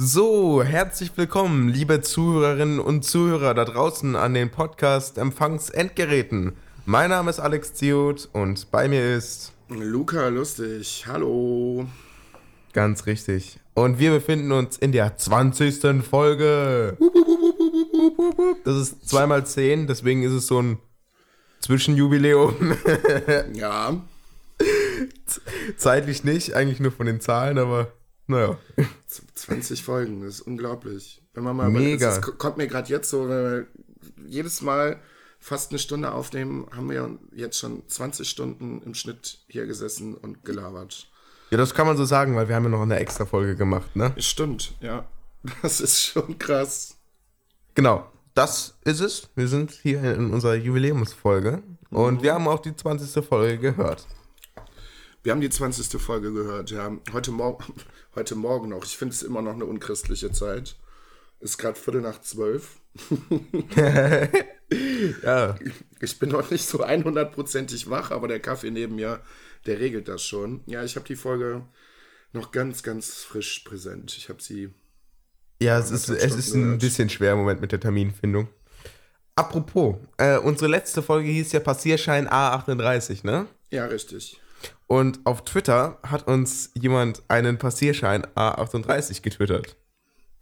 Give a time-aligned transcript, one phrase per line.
[0.00, 6.52] So, herzlich willkommen, liebe Zuhörerinnen und Zuhörer da draußen an den Podcast-Empfangs-Endgeräten.
[6.86, 9.54] Mein Name ist Alex Ziot und bei mir ist.
[9.68, 11.88] Luca Lustig, hallo.
[12.72, 13.58] Ganz richtig.
[13.74, 16.04] Und wir befinden uns in der 20.
[16.08, 16.96] Folge.
[18.64, 20.78] Das ist zweimal 10, deswegen ist es so ein
[21.58, 22.76] Zwischenjubiläum.
[23.52, 24.00] Ja.
[25.76, 27.97] Zeitlich nicht, eigentlich nur von den Zahlen, aber
[28.28, 28.58] naja.
[29.34, 31.22] 20 Folgen, das ist unglaublich.
[31.34, 32.06] Wenn man mal Mega.
[32.06, 33.66] Das kommt mir gerade jetzt so, wenn wir
[34.26, 35.00] jedes Mal
[35.40, 40.44] fast eine Stunde aufnehmen, haben wir jetzt schon 20 Stunden im Schnitt hier gesessen und
[40.44, 41.10] gelabert.
[41.50, 43.96] Ja, das kann man so sagen, weil wir haben ja noch eine extra Folge gemacht,
[43.96, 44.12] ne?
[44.18, 45.08] Stimmt, ja.
[45.62, 46.96] Das ist schon krass.
[47.74, 49.28] Genau, das ist es.
[49.36, 53.24] Wir sind hier in unserer Jubiläumsfolge und wir haben auch die 20.
[53.24, 54.06] Folge gehört.
[55.22, 56.00] Wir haben die 20.
[56.00, 56.96] Folge gehört, ja.
[57.12, 57.58] Heute, Mor
[58.14, 58.84] heute Morgen noch.
[58.84, 60.76] Ich finde es immer noch eine unchristliche Zeit.
[61.40, 62.80] Ist gerade Viertel nach zwölf.
[65.22, 65.56] Ja,
[66.00, 69.20] Ich bin noch nicht so 100%ig wach, aber der Kaffee neben mir,
[69.64, 70.60] der regelt das schon.
[70.66, 71.64] Ja, ich habe die Folge
[72.34, 74.14] noch ganz, ganz frisch präsent.
[74.18, 74.74] Ich habe sie.
[75.62, 78.48] ja es, ist, es ist ein bisschen schwer im Moment mit der Terminfindung.
[79.36, 83.46] Apropos, äh, unsere letzte Folge hieß ja Passierschein A38, ne?
[83.70, 84.40] Ja, richtig.
[84.86, 89.76] Und auf Twitter hat uns jemand einen Passierschein A38 getwittert.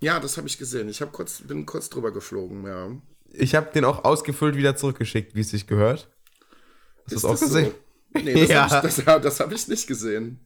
[0.00, 0.88] Ja, das habe ich gesehen.
[0.88, 2.90] Ich kurz, bin kurz drüber geflogen, ja.
[3.32, 6.08] Ich habe den auch ausgefüllt wieder zurückgeschickt, wie es sich gehört.
[7.04, 7.72] Hast du das auch gesehen?
[8.14, 8.20] So?
[8.20, 8.70] Nee, das Ja.
[8.70, 10.40] habe ich, das, das hab ich nicht gesehen.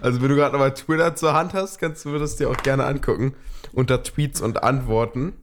[0.00, 2.56] Also wenn du gerade nochmal Twitter zur Hand hast, kannst du mir das dir auch
[2.58, 3.34] gerne angucken.
[3.72, 5.34] Unter Tweets und Antworten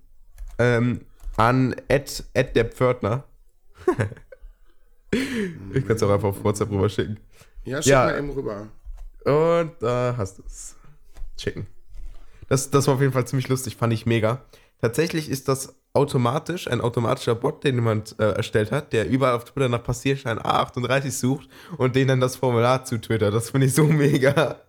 [0.59, 1.02] ähm,
[1.38, 3.26] an Ed, Ed der Pförtner.
[5.12, 7.20] ich kann es auch einfach auf WhatsApp rüber schicken.
[7.64, 8.06] Ja, schick Ja.
[8.06, 8.67] mal eben rüber.
[9.26, 10.76] Und da hast du es.
[11.40, 11.67] Schicken.
[12.50, 14.44] Das, das war auf jeden Fall ziemlich lustig, fand ich mega.
[14.81, 19.45] Tatsächlich ist das automatisch, ein automatischer Bot, den jemand äh, erstellt hat, der überall auf
[19.45, 23.30] Twitter nach Passierschein A38 sucht und den dann das Formular zu Twitter.
[23.32, 24.61] Das finde ich so mega.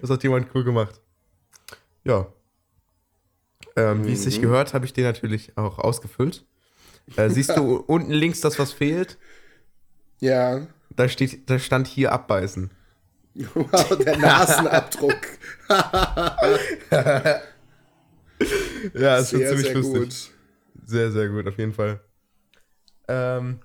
[0.00, 1.00] Das hat jemand cool gemacht.
[2.04, 2.26] Ja.
[3.76, 6.44] Ähm, Wie es sich gehört, habe ich den natürlich auch ausgefüllt.
[7.16, 9.18] Äh, siehst du unten links das, was fehlt?
[10.20, 10.66] Ja.
[10.96, 12.70] Da, steht, da stand hier abbeißen.
[13.54, 15.16] Wow, der Nasenabdruck.
[18.94, 19.92] Ja, schon sehr, ziemlich sehr lustig.
[19.94, 20.30] gut.
[20.88, 22.00] Sehr, sehr gut, auf jeden Fall.
[23.08, 23.60] Ähm,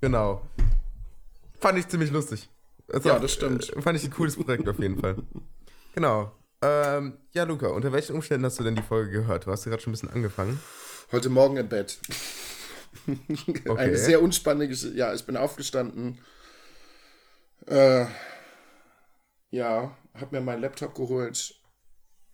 [0.00, 0.48] genau.
[1.60, 2.48] Fand ich ziemlich lustig.
[2.92, 3.70] Also, Ja, das stimmt.
[3.76, 5.16] äh, Fand ich ein cooles Projekt auf jeden Fall.
[5.94, 6.32] Genau.
[6.62, 9.46] Ähm, ja, Luca, unter welchen Umständen hast du denn die Folge gehört?
[9.46, 10.58] Du hast gerade schon ein bisschen angefangen.
[11.10, 11.98] Heute Morgen im Bett.
[13.06, 13.70] Okay.
[13.76, 14.96] Eine sehr unspannende Geschichte.
[14.96, 16.18] Ja, ich bin aufgestanden.
[17.66, 18.06] Äh,
[19.50, 21.54] ja, hab mir meinen Laptop geholt,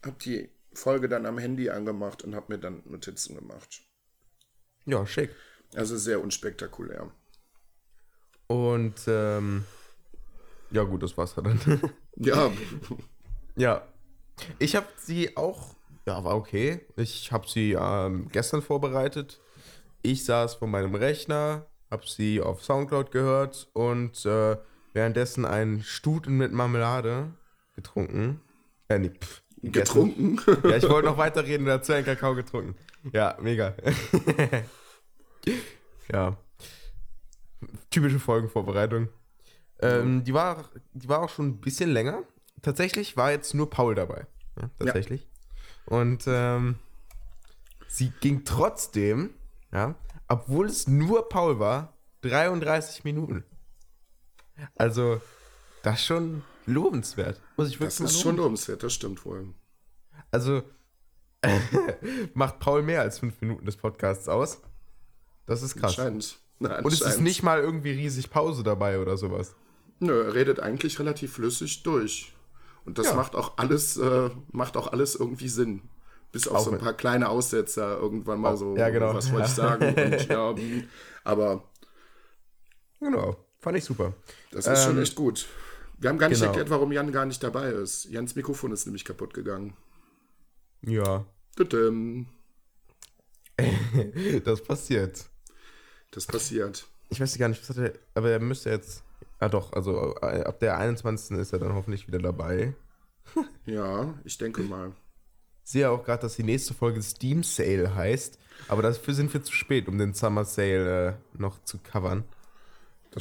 [0.04, 3.82] hab die Folge dann am Handy angemacht und hab mir dann Notizen gemacht.
[4.86, 5.34] Ja, schick.
[5.74, 7.10] Also sehr unspektakulär.
[8.46, 9.64] Und, ähm,
[10.70, 11.60] ja gut, das war's dann.
[12.20, 12.50] Ja,
[13.54, 13.86] ja.
[14.58, 16.84] Ich habe sie auch, ja, war okay.
[16.96, 19.40] Ich habe sie ähm, gestern vorbereitet.
[20.02, 24.56] Ich saß vor meinem Rechner, habe sie auf Soundcloud gehört und äh,
[24.98, 27.30] währenddessen einen Stuten mit Marmelade
[27.76, 28.40] getrunken.
[28.88, 30.16] Äh, nee, pff, gegessen.
[30.16, 30.40] getrunken.
[30.68, 32.74] Ja, ich wollte noch weiterreden und dazu einen Kakao getrunken.
[33.12, 33.76] Ja, mega.
[36.12, 36.36] ja.
[37.90, 39.08] Typische Folgenvorbereitung.
[39.80, 42.24] Ähm, die, war, die war auch schon ein bisschen länger.
[42.60, 44.26] Tatsächlich war jetzt nur Paul dabei.
[44.60, 45.28] Ja, tatsächlich.
[45.86, 46.74] Und ähm,
[47.86, 49.30] sie ging trotzdem,
[49.72, 49.94] ja,
[50.26, 51.92] obwohl es nur Paul war,
[52.22, 53.44] 33 Minuten.
[54.76, 55.20] Also,
[55.82, 57.40] das ist schon lobenswert.
[57.56, 59.54] Muss ich wirklich Das ist schon lobenswert, das stimmt wohl.
[60.30, 60.62] Also
[62.34, 64.60] macht Paul mehr als fünf Minuten des Podcasts aus.
[65.46, 65.98] Das ist krass.
[65.98, 66.38] Anscheinend.
[66.58, 67.24] Na, Und es ist anscheinend.
[67.24, 69.54] nicht mal irgendwie riesig Pause dabei oder sowas.
[70.00, 72.32] Nö, er redet eigentlich relativ flüssig durch.
[72.84, 73.14] Und das Ja.
[73.14, 75.82] macht auch alles, äh, macht auch alles irgendwie Sinn.
[76.32, 79.14] Bis auf Auch so ein paar kleine Aussetzer irgendwann mal so, ja, genau.
[79.14, 79.94] was wollte ich sagen?
[79.94, 80.54] Und, ja,
[81.24, 81.64] aber
[83.00, 83.36] Genau.
[83.68, 84.14] Fand ich super.
[84.50, 85.46] das ist schon Ähm, echt gut.
[85.98, 86.52] Wir haben gar nicht genau.
[86.52, 88.06] erklärt, warum Jan gar nicht dabei ist.
[88.06, 89.76] Jans Mikrofon ist nämlich kaputt gegangen.
[90.80, 91.26] Ja.
[94.44, 95.26] Das passiert.
[96.12, 96.86] Das passiert.
[97.10, 97.92] Ich weiß gar nicht, was hat er.
[98.14, 99.02] Aber er müsste jetzt.
[99.38, 101.36] Ah doch, also äh, ab der 21.
[101.36, 102.74] ist er dann hoffentlich wieder dabei.
[103.66, 104.92] Ja, ich denke mal.
[105.62, 108.38] Sehe auch gerade, dass die nächste Folge Steam Sale heißt.
[108.68, 112.24] Aber dafür sind wir zu spät, um den Summer Sale äh, noch zu covern.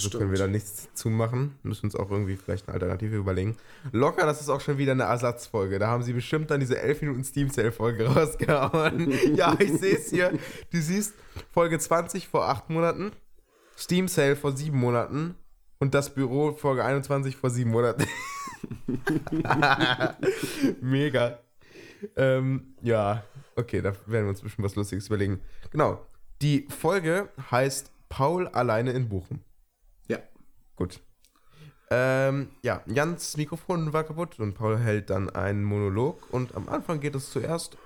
[0.05, 1.57] Also können wir da nichts zu machen.
[1.63, 3.57] Müssen uns auch irgendwie vielleicht eine Alternative überlegen.
[3.91, 5.79] Locker, das ist auch schon wieder eine Ersatzfolge.
[5.79, 9.35] Da haben sie bestimmt dann diese 11 Minuten Steam Sale Folge rausgehauen.
[9.35, 10.31] ja, ich sehe es hier.
[10.71, 11.13] Du siehst
[11.51, 13.11] Folge 20 vor 8 Monaten,
[13.77, 15.35] Steam Sale vor 7 Monaten
[15.79, 18.05] und das Büro Folge 21 vor 7 Monaten.
[20.81, 21.39] Mega.
[22.15, 23.23] Ähm, ja,
[23.55, 25.41] okay, da werden wir uns bestimmt was Lustiges überlegen.
[25.71, 26.05] Genau.
[26.41, 29.39] Die Folge heißt Paul alleine in Bochum.
[30.77, 31.01] Gut.
[31.89, 36.99] Ähm, ja, Jans Mikrofon war kaputt und Paul hält dann einen Monolog und am Anfang
[36.99, 37.77] geht es zuerst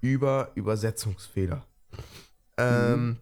[0.00, 1.64] über Übersetzungsfehler.
[2.56, 3.16] Ähm, mhm.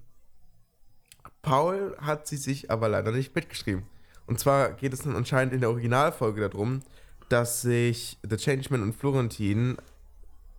[1.43, 3.85] Paul hat sie sich aber leider nicht mitgeschrieben.
[4.27, 6.83] Und zwar geht es dann anscheinend in der Originalfolge darum,
[7.29, 9.77] dass sich The Changeman und Florentin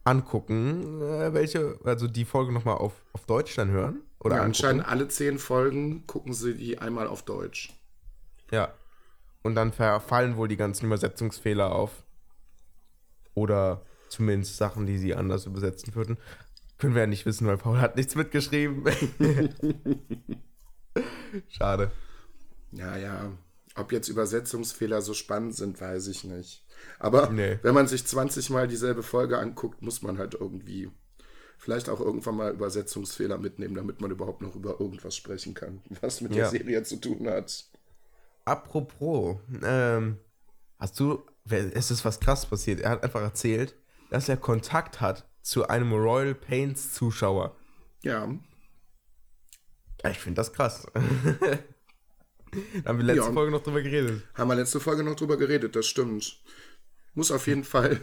[0.05, 4.01] angucken, äh, welche, also die Folge nochmal auf, auf Deutsch dann hören.
[4.19, 7.73] Oder ja, anscheinend alle zehn Folgen gucken sie die einmal auf Deutsch.
[8.51, 8.73] Ja.
[9.41, 12.03] Und dann fallen wohl die ganzen Übersetzungsfehler auf.
[13.33, 16.17] Oder zumindest Sachen, die sie anders übersetzen würden.
[16.77, 18.83] Können wir ja nicht wissen, weil Paul hat nichts mitgeschrieben.
[21.49, 21.91] Schade.
[22.71, 23.31] Ja, ja.
[23.75, 26.65] Ob jetzt Übersetzungsfehler so spannend sind, weiß ich nicht.
[26.97, 27.59] Aber nee.
[27.61, 30.89] wenn man sich 20 Mal dieselbe Folge anguckt, muss man halt irgendwie
[31.57, 36.21] vielleicht auch irgendwann mal Übersetzungsfehler mitnehmen, damit man überhaupt noch über irgendwas sprechen kann, was
[36.21, 36.43] mit ja.
[36.43, 37.65] der Serie zu tun hat.
[38.49, 40.17] Apropos, ähm,
[40.79, 42.79] hast du, es ist was krass passiert.
[42.79, 43.75] Er hat einfach erzählt,
[44.09, 47.55] dass er Kontakt hat zu einem Royal Pains Zuschauer.
[48.01, 48.27] Ja.
[50.03, 50.87] ja ich finde das krass.
[52.85, 54.23] haben wir letzte ja, Folge noch drüber geredet.
[54.33, 56.39] Haben wir letzte Folge noch drüber geredet, das stimmt
[57.19, 57.99] muss auf jeden Fall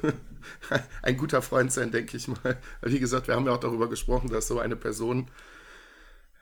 [1.03, 2.59] ein guter Freund sein, denke ich mal.
[2.83, 5.29] Wie gesagt, wir haben ja auch darüber gesprochen, dass so eine Person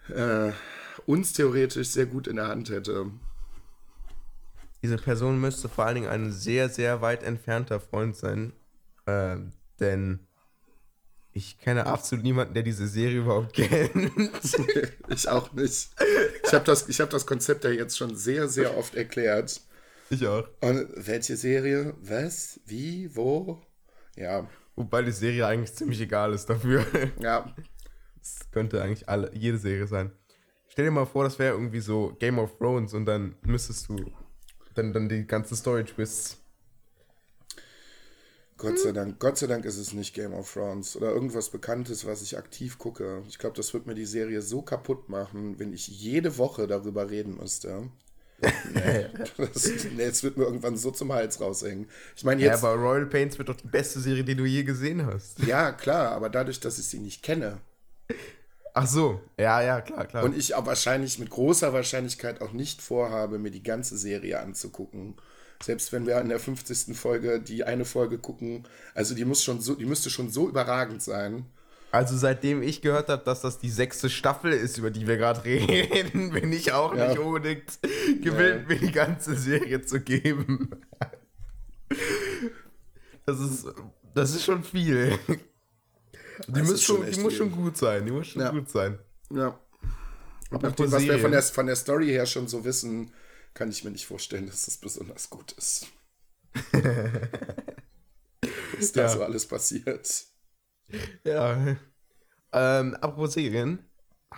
[0.08, 0.50] äh,
[1.06, 3.10] uns theoretisch sehr gut in der Hand hätte.
[4.84, 8.52] Diese Person müsste vor allen Dingen ein sehr, sehr weit entfernter Freund sein,
[9.06, 9.36] äh,
[9.80, 10.26] denn
[11.32, 14.12] ich kenne absolut niemanden, der diese Serie überhaupt kennt.
[15.08, 15.88] ich auch nicht.
[16.44, 19.58] Ich habe das, hab das Konzept ja jetzt schon sehr, sehr oft erklärt.
[20.10, 20.46] Ich auch.
[20.60, 21.94] Und welche Serie?
[22.02, 22.60] Was?
[22.66, 23.08] Wie?
[23.16, 23.62] Wo?
[24.16, 24.50] Ja.
[24.76, 26.84] Wobei die Serie eigentlich ziemlich egal ist dafür.
[27.22, 27.54] Ja.
[28.20, 30.12] Es könnte eigentlich alle, jede Serie sein.
[30.68, 34.12] Stell dir mal vor, das wäre irgendwie so Game of Thrones und dann müsstest du
[34.74, 36.38] dann, dann die ganzen Story-Twists.
[38.56, 42.06] Gott sei Dank, Gott sei Dank ist es nicht Game of Thrones oder irgendwas Bekanntes,
[42.06, 43.22] was ich aktiv gucke.
[43.28, 47.10] Ich glaube, das wird mir die Serie so kaputt machen, wenn ich jede Woche darüber
[47.10, 47.90] reden müsste.
[48.72, 49.06] Nee,
[49.36, 51.88] das, nee, es wird mir irgendwann so zum Hals raushängen.
[52.16, 52.62] Ich meine jetzt.
[52.62, 55.40] Ja, aber Royal Pains wird doch die beste Serie, die du je gesehen hast.
[55.40, 57.60] Ja, klar, aber dadurch, dass ich sie nicht kenne.
[58.76, 60.24] Ach so, ja, ja, klar, klar.
[60.24, 65.14] Und ich auch wahrscheinlich mit großer Wahrscheinlichkeit auch nicht vorhabe, mir die ganze Serie anzugucken.
[65.62, 66.96] Selbst wenn wir in der 50.
[66.96, 71.02] Folge die eine Folge gucken, also die muss schon so, die müsste schon so überragend
[71.02, 71.46] sein.
[71.92, 75.44] Also seitdem ich gehört habe, dass das die sechste Staffel ist, über die wir gerade
[75.44, 77.08] reden, bin ich auch ja.
[77.08, 77.78] nicht unbedingt
[78.20, 78.74] gewillt, ja.
[78.74, 80.70] mir die ganze Serie zu geben.
[83.24, 83.66] Das ist,
[84.12, 85.16] das ist schon viel.
[86.48, 88.04] Die, muss schon, die muss schon gut sein.
[88.04, 88.50] Die muss schon ja.
[88.50, 88.98] gut sein.
[89.30, 89.58] Ja.
[90.50, 93.12] Und nachdem, was wir von der, von der Story her schon so wissen,
[93.54, 95.86] kann ich mir nicht vorstellen, dass das besonders gut ist.
[98.78, 100.26] was da so alles passiert.
[101.24, 101.76] Ja.
[102.52, 103.78] Ähm, apropos Serien,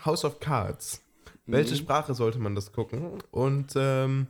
[0.05, 1.03] House of Cards.
[1.47, 1.53] Mhm.
[1.53, 3.23] Welche Sprache sollte man das gucken?
[3.31, 4.29] Und ähm,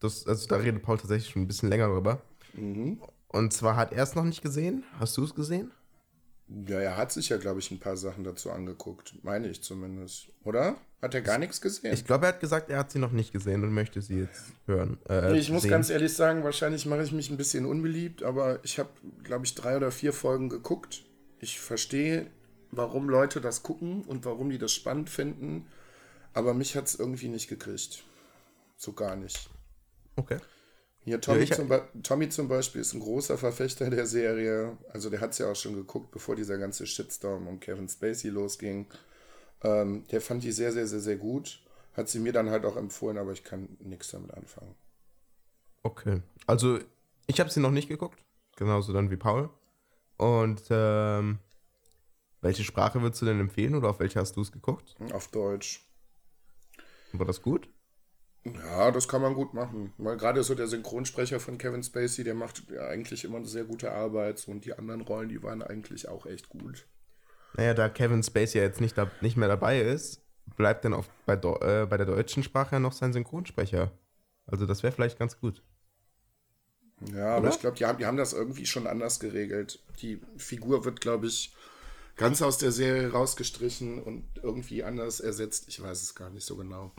[0.00, 2.22] das, also da redet Paul tatsächlich schon ein bisschen länger drüber.
[2.54, 3.00] Mhm.
[3.28, 4.84] Und zwar hat er es noch nicht gesehen.
[4.98, 5.70] Hast du es gesehen?
[6.48, 9.14] Ja, er hat sich ja, glaube ich, ein paar Sachen dazu angeguckt.
[9.22, 10.28] Meine ich zumindest.
[10.44, 10.76] Oder?
[11.00, 11.92] Hat er gar nichts gesehen?
[11.92, 14.52] Ich glaube, er hat gesagt, er hat sie noch nicht gesehen und möchte sie jetzt
[14.66, 14.98] hören.
[15.08, 15.70] Äh, ich muss sehen.
[15.70, 18.90] ganz ehrlich sagen, wahrscheinlich mache ich mich ein bisschen unbeliebt, aber ich habe,
[19.24, 21.04] glaube ich, drei oder vier Folgen geguckt.
[21.40, 22.26] Ich verstehe,
[22.70, 25.66] warum Leute das gucken und warum die das spannend finden,
[26.34, 28.04] aber mich hat es irgendwie nicht gekriegt.
[28.76, 29.50] So gar nicht.
[30.16, 30.38] Okay.
[31.04, 31.68] Hier, Tommy, ja, zum
[32.04, 34.78] Tommy zum Beispiel ist ein großer Verfechter der Serie.
[34.92, 38.30] Also der hat es ja auch schon geguckt, bevor dieser ganze Shitstorm um Kevin Spacey
[38.30, 38.86] losging.
[39.62, 41.60] Ähm, der fand die sehr, sehr, sehr, sehr gut.
[41.94, 44.74] Hat sie mir dann halt auch empfohlen, aber ich kann nichts damit anfangen.
[45.82, 46.22] Okay.
[46.46, 46.78] Also
[47.26, 48.22] ich habe sie noch nicht geguckt.
[48.56, 49.50] Genauso dann wie Paul.
[50.18, 51.40] Und ähm,
[52.40, 54.94] welche Sprache würdest du denn empfehlen oder auf welche hast du es geguckt?
[55.12, 55.84] Auf Deutsch.
[57.12, 57.68] War das gut?
[58.44, 59.92] Ja, das kann man gut machen.
[59.98, 63.64] Weil gerade so der Synchronsprecher von Kevin Spacey, der macht ja eigentlich immer eine sehr
[63.64, 66.86] gute Arbeit und die anderen Rollen, die waren eigentlich auch echt gut.
[67.54, 70.22] Naja, da Kevin Spacey ja jetzt nicht, da, nicht mehr dabei ist,
[70.56, 73.92] bleibt dann auf, bei, äh, bei der deutschen Sprache noch sein Synchronsprecher.
[74.46, 75.62] Also das wäre vielleicht ganz gut.
[77.14, 77.54] Ja, aber Oder?
[77.54, 79.80] ich glaube, die haben, die haben das irgendwie schon anders geregelt.
[80.00, 81.52] Die Figur wird, glaube ich,
[82.16, 85.68] ganz aus der Serie rausgestrichen und irgendwie anders ersetzt.
[85.68, 86.92] Ich weiß es gar nicht so genau.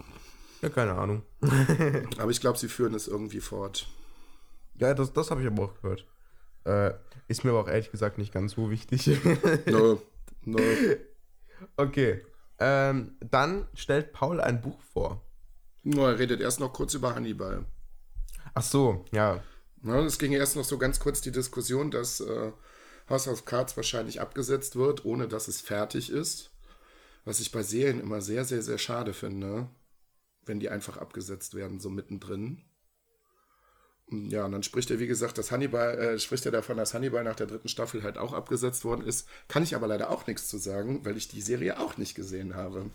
[0.64, 1.24] Ja, keine Ahnung.
[2.18, 3.86] aber ich glaube, sie führen es irgendwie fort.
[4.76, 6.08] Ja, das, das habe ich aber auch gehört.
[6.64, 6.94] Äh,
[7.28, 9.12] ist mir aber auch ehrlich gesagt nicht ganz so wichtig.
[9.66, 10.02] no,
[10.46, 10.60] no.
[11.76, 12.26] Okay.
[12.60, 15.22] Ähm, dann stellt Paul ein Buch vor.
[15.84, 17.66] No, er redet erst noch kurz über Hannibal.
[18.54, 19.44] Ach so, ja.
[19.82, 22.54] Na, es ging erst noch so ganz kurz die Diskussion, dass äh,
[23.10, 26.52] House of Cards wahrscheinlich abgesetzt wird, ohne dass es fertig ist.
[27.26, 29.68] Was ich bei Serien immer sehr, sehr, sehr schade finde,
[30.46, 32.62] wenn die einfach abgesetzt werden, so mittendrin.
[34.10, 37.24] Ja, und dann spricht er, wie gesagt, dass Hannibal, äh, spricht er davon, dass Hannibal
[37.24, 39.28] nach der dritten Staffel halt auch abgesetzt worden ist.
[39.48, 42.56] Kann ich aber leider auch nichts zu sagen, weil ich die Serie auch nicht gesehen
[42.56, 42.90] habe.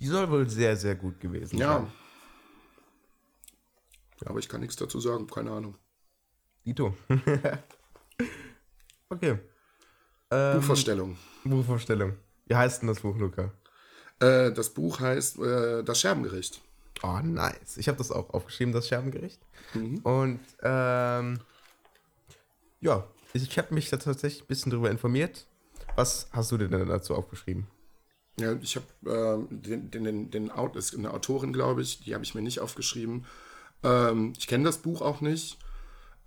[0.00, 1.74] Die soll wohl sehr, sehr gut gewesen ja.
[1.74, 1.92] sein.
[4.22, 4.30] Ja.
[4.30, 5.76] Aber ich kann nichts dazu sagen, keine Ahnung.
[6.64, 6.96] Dito.
[9.08, 9.38] okay.
[10.30, 11.16] Ähm, Buchvorstellung.
[11.44, 12.16] Buchvorstellung.
[12.46, 13.52] Wie heißt denn das Buch, Luca?
[14.20, 16.60] Äh, das Buch heißt äh, Das Scherbengericht.
[17.02, 17.76] Oh, nice.
[17.76, 19.40] Ich habe das auch aufgeschrieben, das Scherbengericht.
[19.74, 19.98] Mhm.
[19.98, 21.38] Und ähm,
[22.80, 25.46] ja, ich habe mich da tatsächlich ein bisschen darüber informiert.
[25.94, 27.66] Was hast du denn dazu aufgeschrieben?
[28.38, 32.14] Ja, ich habe äh, den, den, den, den Out, ist eine Autorin, glaube ich, die
[32.14, 33.24] habe ich mir nicht aufgeschrieben.
[33.82, 35.58] Ähm, ich kenne das Buch auch nicht.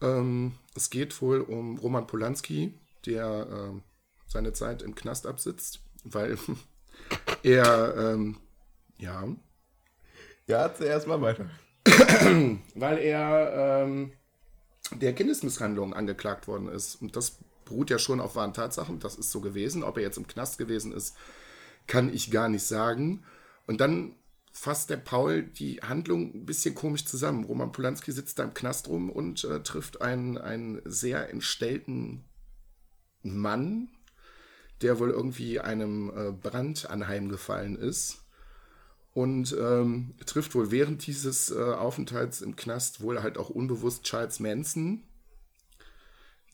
[0.01, 2.73] Ähm, es geht wohl um Roman Polanski,
[3.05, 3.81] der äh,
[4.27, 6.37] seine Zeit im Knast absitzt, weil
[7.43, 8.37] er, ähm,
[8.97, 9.27] ja,
[10.49, 11.49] ja, zuerst mal weiter.
[12.75, 14.11] Weil er ähm,
[14.91, 16.95] der Kindesmisshandlung angeklagt worden ist.
[16.95, 18.99] Und das beruht ja schon auf wahren Tatsachen.
[18.99, 19.83] Das ist so gewesen.
[19.83, 21.15] Ob er jetzt im Knast gewesen ist,
[21.85, 23.23] kann ich gar nicht sagen.
[23.67, 24.15] Und dann
[24.51, 27.43] fasst der Paul die Handlung ein bisschen komisch zusammen.
[27.43, 32.25] Roman Polanski sitzt da im Knast rum und äh, trifft einen, einen sehr entstellten
[33.21, 33.89] Mann,
[34.81, 38.23] der wohl irgendwie einem äh, Brand anheimgefallen ist
[39.19, 44.39] und ähm, trifft wohl während dieses äh, Aufenthalts im Knast wohl halt auch unbewusst Charles
[44.39, 45.03] Manson,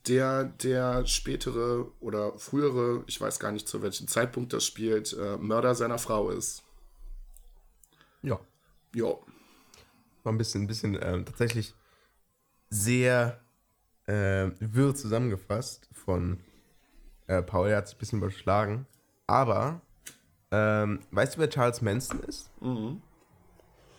[0.07, 5.37] der der spätere oder frühere, ich weiß gar nicht zu welchem Zeitpunkt das spielt, äh,
[5.37, 6.63] Mörder seiner Frau ist.
[8.23, 8.39] Ja.
[8.95, 9.13] Ja.
[10.23, 11.75] War ein bisschen, ein bisschen äh, tatsächlich
[12.71, 13.41] sehr
[14.07, 16.39] äh, wirr zusammengefasst von
[17.27, 17.69] äh, Paul.
[17.69, 18.87] Er hat sich ein bisschen überschlagen.
[19.27, 19.81] Aber
[20.55, 22.49] ähm, weißt du, wer Charles Manson ist?
[22.61, 23.01] Mhm.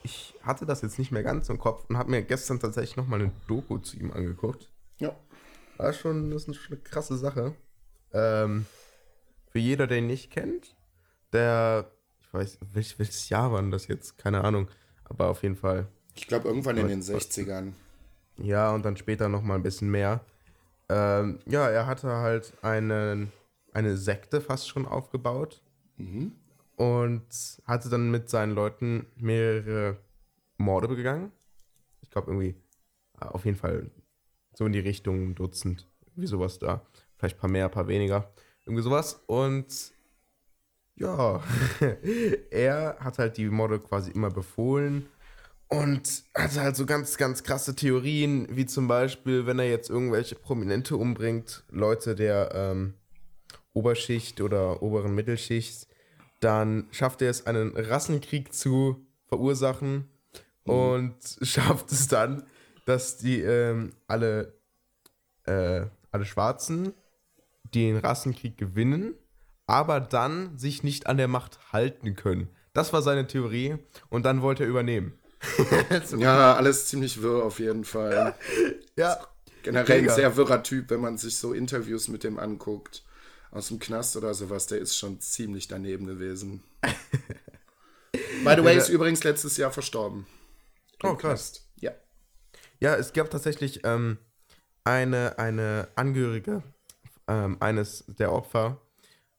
[0.02, 3.20] Ich hatte das jetzt nicht mehr ganz im Kopf und habe mir gestern tatsächlich nochmal
[3.20, 4.70] eine Doku zu ihm angeguckt.
[4.98, 5.14] Ja.
[5.76, 7.54] War schon, das ist eine krasse Sache.
[8.12, 8.64] Ähm,
[9.50, 10.76] für jeder, der ihn nicht kennt,
[11.32, 11.90] der,
[12.22, 14.16] ich weiß, welch, welches Jahr war das jetzt?
[14.16, 14.68] Keine Ahnung.
[15.04, 15.88] Aber auf jeden Fall.
[16.14, 17.72] Ich glaube, irgendwann in den 60ern.
[18.38, 20.20] Ja, und dann später nochmal ein bisschen mehr.
[20.88, 23.32] Ähm, ja, er hatte halt einen,
[23.72, 25.60] eine Sekte fast schon aufgebaut.
[25.96, 26.32] Mhm
[26.76, 27.26] und
[27.64, 29.98] hatte dann mit seinen Leuten mehrere
[30.58, 31.32] Morde begangen.
[32.02, 32.54] Ich glaube irgendwie
[33.20, 33.90] äh, auf jeden Fall
[34.54, 36.86] so in die Richtung ein Dutzend, wie sowas da.
[37.16, 38.32] Vielleicht ein paar mehr, ein paar weniger.
[38.64, 39.22] Irgendwie sowas.
[39.26, 39.92] Und
[40.96, 41.42] ja,
[42.50, 45.08] er hat halt die Morde quasi immer befohlen
[45.68, 50.36] und hatte halt so ganz, ganz krasse Theorien, wie zum Beispiel, wenn er jetzt irgendwelche
[50.36, 52.94] Prominente umbringt, Leute der ähm,
[53.72, 55.86] Oberschicht oder oberen Mittelschicht,
[56.40, 60.08] dann schafft er es, einen Rassenkrieg zu verursachen
[60.64, 60.72] mhm.
[60.72, 62.44] und schafft es dann,
[62.84, 64.54] dass die ähm, alle,
[65.44, 66.94] äh, alle Schwarzen
[67.74, 69.14] den Rassenkrieg gewinnen,
[69.66, 72.48] aber dann sich nicht an der Macht halten können.
[72.72, 73.78] Das war seine Theorie
[74.10, 75.18] und dann wollte er übernehmen.
[76.18, 78.34] ja, alles ziemlich wirr auf jeden Fall.
[78.96, 79.18] ja.
[79.62, 83.02] Generell ein sehr wirrer Typ, wenn man sich so Interviews mit dem anguckt
[83.50, 86.62] aus dem Knast oder sowas, der ist schon ziemlich daneben gewesen.
[88.44, 90.26] By the way, ist übrigens letztes Jahr verstorben.
[91.02, 91.68] Oh, krass.
[91.76, 91.92] Ja.
[92.80, 94.18] Ja, es gab tatsächlich ähm,
[94.84, 96.62] eine, eine Angehörige
[97.28, 98.80] ähm, eines der Opfer,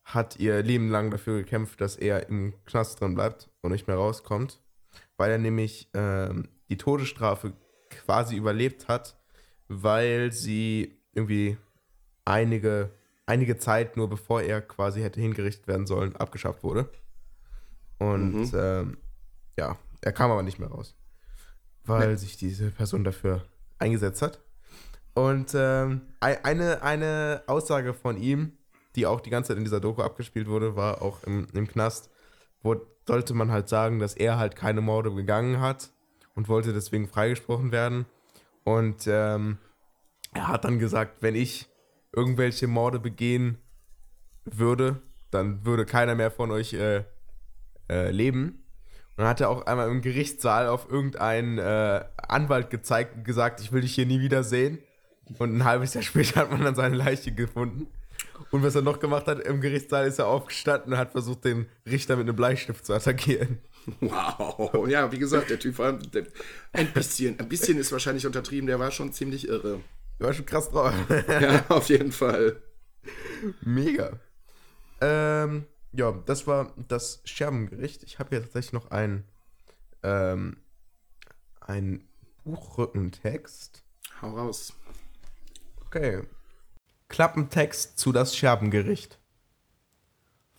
[0.03, 3.97] hat ihr Leben lang dafür gekämpft, dass er im Knast drin bleibt und nicht mehr
[3.97, 4.61] rauskommt,
[5.17, 7.53] weil er nämlich ähm, die Todesstrafe
[7.89, 9.19] quasi überlebt hat,
[9.67, 11.57] weil sie irgendwie
[12.23, 12.91] einige
[13.27, 16.89] einige Zeit, nur bevor er quasi hätte hingerichtet werden sollen, abgeschafft wurde.
[17.99, 18.51] Und mhm.
[18.55, 18.97] ähm,
[19.57, 20.95] ja, er kam aber nicht mehr raus,
[21.83, 22.15] weil nee.
[22.15, 23.45] sich diese Person dafür
[23.77, 24.39] eingesetzt hat.
[25.13, 28.53] Und ähm, eine, eine Aussage von ihm,
[28.95, 32.09] die auch die ganze Zeit in dieser Doku abgespielt wurde, war auch im, im Knast,
[33.07, 35.91] sollte man halt sagen, dass er halt keine Morde begangen hat
[36.35, 38.05] und wollte deswegen freigesprochen werden.
[38.63, 39.57] Und ähm,
[40.33, 41.67] er hat dann gesagt, wenn ich
[42.17, 43.59] irgendwelche Morde begehen
[44.43, 47.03] würde, dann würde keiner mehr von euch äh,
[47.89, 48.63] äh, leben.
[49.15, 53.61] Und dann hat er auch einmal im Gerichtssaal auf irgendeinen äh, Anwalt gezeigt und gesagt,
[53.61, 54.79] ich will dich hier nie wieder sehen.
[55.37, 57.87] Und ein halbes Jahr später hat man dann seine Leiche gefunden.
[58.51, 61.67] Und was er noch gemacht hat im Gerichtssaal, ist er aufgestanden und hat versucht, den
[61.85, 63.59] Richter mit einem Bleistift zu attackieren.
[63.99, 64.87] Wow.
[64.89, 65.97] Ja, wie gesagt, der Typ war
[66.73, 69.79] ein bisschen, ein bisschen ist wahrscheinlich untertrieben, der war schon ziemlich irre.
[70.19, 70.93] Der war schon krass drauf.
[71.27, 72.61] Ja, auf jeden Fall.
[73.61, 74.19] Mega.
[75.01, 78.03] Ähm, ja, das war das Scherbengericht.
[78.03, 79.23] Ich habe hier tatsächlich noch einen,
[80.03, 80.57] ähm,
[81.61, 82.07] einen
[82.43, 83.83] Buchrückentext.
[84.21, 84.73] Hau raus.
[85.85, 86.23] Okay.
[87.09, 89.19] Klappentext zu das Scherbengericht.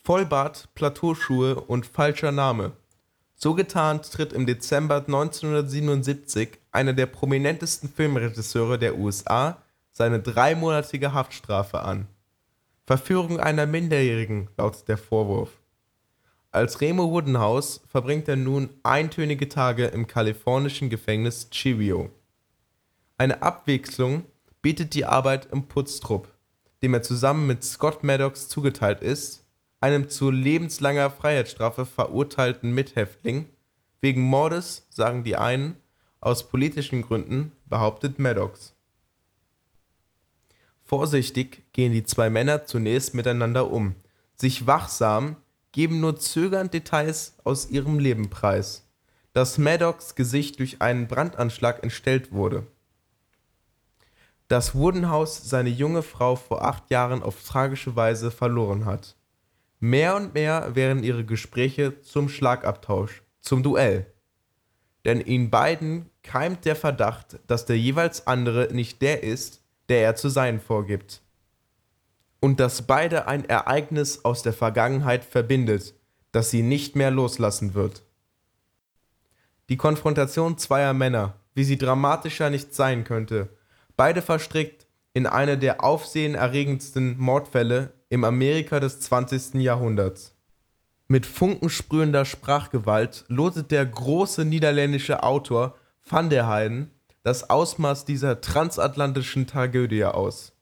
[0.02, 2.77] Vollbart, Plateauschuhe und falscher Name.
[3.40, 11.82] So getarnt tritt im Dezember 1977 einer der prominentesten Filmregisseure der USA seine dreimonatige Haftstrafe
[11.82, 12.08] an.
[12.84, 15.50] Verführung einer Minderjährigen lautet der Vorwurf.
[16.50, 22.10] Als Remo Woodenhouse verbringt er nun eintönige Tage im kalifornischen Gefängnis Chivio.
[23.18, 24.24] Eine Abwechslung
[24.62, 26.26] bietet die Arbeit im Putztrupp,
[26.82, 29.44] dem er zusammen mit Scott Maddox zugeteilt ist,
[29.80, 33.46] einem zu lebenslanger Freiheitsstrafe verurteilten Mithäftling.
[34.00, 35.76] Wegen Mordes, sagen die einen,
[36.20, 38.74] aus politischen Gründen, behauptet Maddox.
[40.84, 43.94] Vorsichtig gehen die zwei Männer zunächst miteinander um.
[44.36, 45.36] Sich wachsam
[45.72, 48.88] geben nur zögernd Details aus ihrem Leben preis.
[49.34, 52.66] Dass Maddox Gesicht durch einen Brandanschlag entstellt wurde.
[54.48, 59.17] Dass Woodenhouse seine junge Frau vor acht Jahren auf tragische Weise verloren hat.
[59.80, 64.12] Mehr und mehr werden ihre Gespräche zum Schlagabtausch, zum Duell.
[65.04, 70.16] Denn ihnen beiden keimt der Verdacht, dass der jeweils andere nicht der ist, der er
[70.16, 71.22] zu sein vorgibt.
[72.40, 75.94] Und dass beide ein Ereignis aus der Vergangenheit verbindet,
[76.32, 78.02] das sie nicht mehr loslassen wird.
[79.68, 83.48] Die Konfrontation zweier Männer, wie sie dramatischer nicht sein könnte,
[83.96, 89.54] beide verstrickt in eine der aufsehenerregendsten Mordfälle im Amerika des 20.
[89.54, 90.34] Jahrhunderts.
[91.06, 95.76] Mit funkensprühender Sprachgewalt lotet der große niederländische Autor
[96.08, 96.90] Van der Heyden
[97.22, 100.52] das Ausmaß dieser transatlantischen Tragödie aus.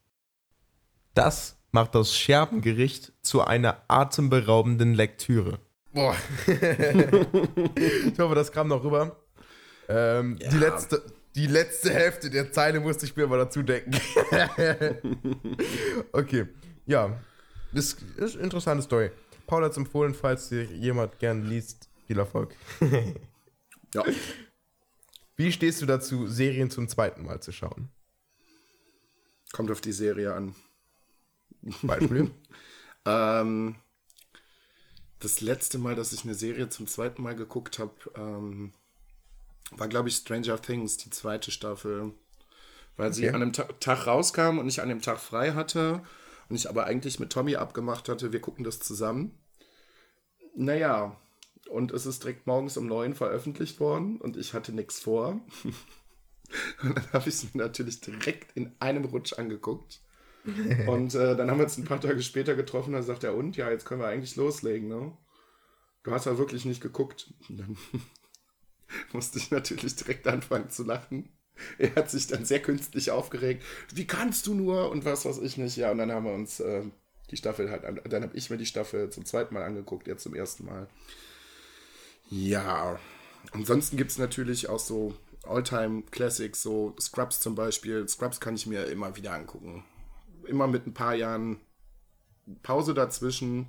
[1.15, 5.59] Das macht das Scherbengericht zu einer atemberaubenden Lektüre.
[5.93, 6.17] Boah.
[6.47, 9.17] ich hoffe, das kam noch rüber.
[9.89, 10.51] Ähm, ja.
[10.51, 11.03] die, letzte,
[11.35, 13.93] die letzte Hälfte der Zeile musste ich mir aber dazu denken.
[16.13, 16.47] okay,
[16.87, 17.17] ja.
[17.72, 19.11] Das ist eine interessante Story.
[19.46, 21.88] Paul hat es empfohlen, falls dir jemand gern liest.
[22.07, 22.55] Viel Erfolg.
[23.94, 24.05] ja.
[25.37, 27.90] Wie stehst du dazu, Serien zum zweiten Mal zu schauen?
[29.52, 30.55] Kommt auf die Serie an.
[31.83, 32.31] Beispiel?
[33.05, 33.76] ähm,
[35.18, 38.72] das letzte Mal, dass ich eine Serie zum zweiten Mal geguckt habe, ähm,
[39.72, 42.12] war, glaube ich, Stranger Things, die zweite Staffel.
[42.96, 43.16] Weil okay.
[43.16, 46.02] sie an dem Ta Tag rauskam und ich an dem Tag frei hatte
[46.49, 49.39] und ich aber eigentlich mit Tommy abgemacht hatte, wir gucken das zusammen.
[50.55, 51.17] Naja,
[51.69, 55.41] und es ist direkt morgens um neun veröffentlicht worden und ich hatte nichts vor.
[56.83, 60.01] und dann habe ich es mir natürlich direkt in einem Rutsch angeguckt.
[60.87, 63.57] und äh, dann haben wir uns ein paar Tage später getroffen, da sagt er, und
[63.57, 65.17] ja, jetzt können wir eigentlich loslegen, ne?
[66.05, 67.35] Du hast ja wirklich nicht geguckt.
[67.49, 67.77] Und dann
[69.13, 71.36] musste ich natürlich direkt anfangen zu lachen.
[71.79, 73.64] Er hat sich dann sehr künstlich aufgeregt.
[73.95, 74.90] Wie kannst du nur?
[74.90, 75.77] Und was weiß ich nicht.
[75.77, 76.83] Ja, und dann haben wir uns äh,
[77.31, 80.35] die Staffel halt, dann habe ich mir die Staffel zum zweiten Mal angeguckt, jetzt zum
[80.35, 80.88] ersten Mal.
[82.29, 82.99] Ja,
[83.53, 85.14] ansonsten gibt es natürlich auch so
[85.45, 88.07] Alltime Classics, so Scrubs zum Beispiel.
[88.09, 89.85] Scrubs kann ich mir immer wieder angucken.
[90.45, 91.61] Immer mit ein paar Jahren
[92.62, 93.66] Pause dazwischen,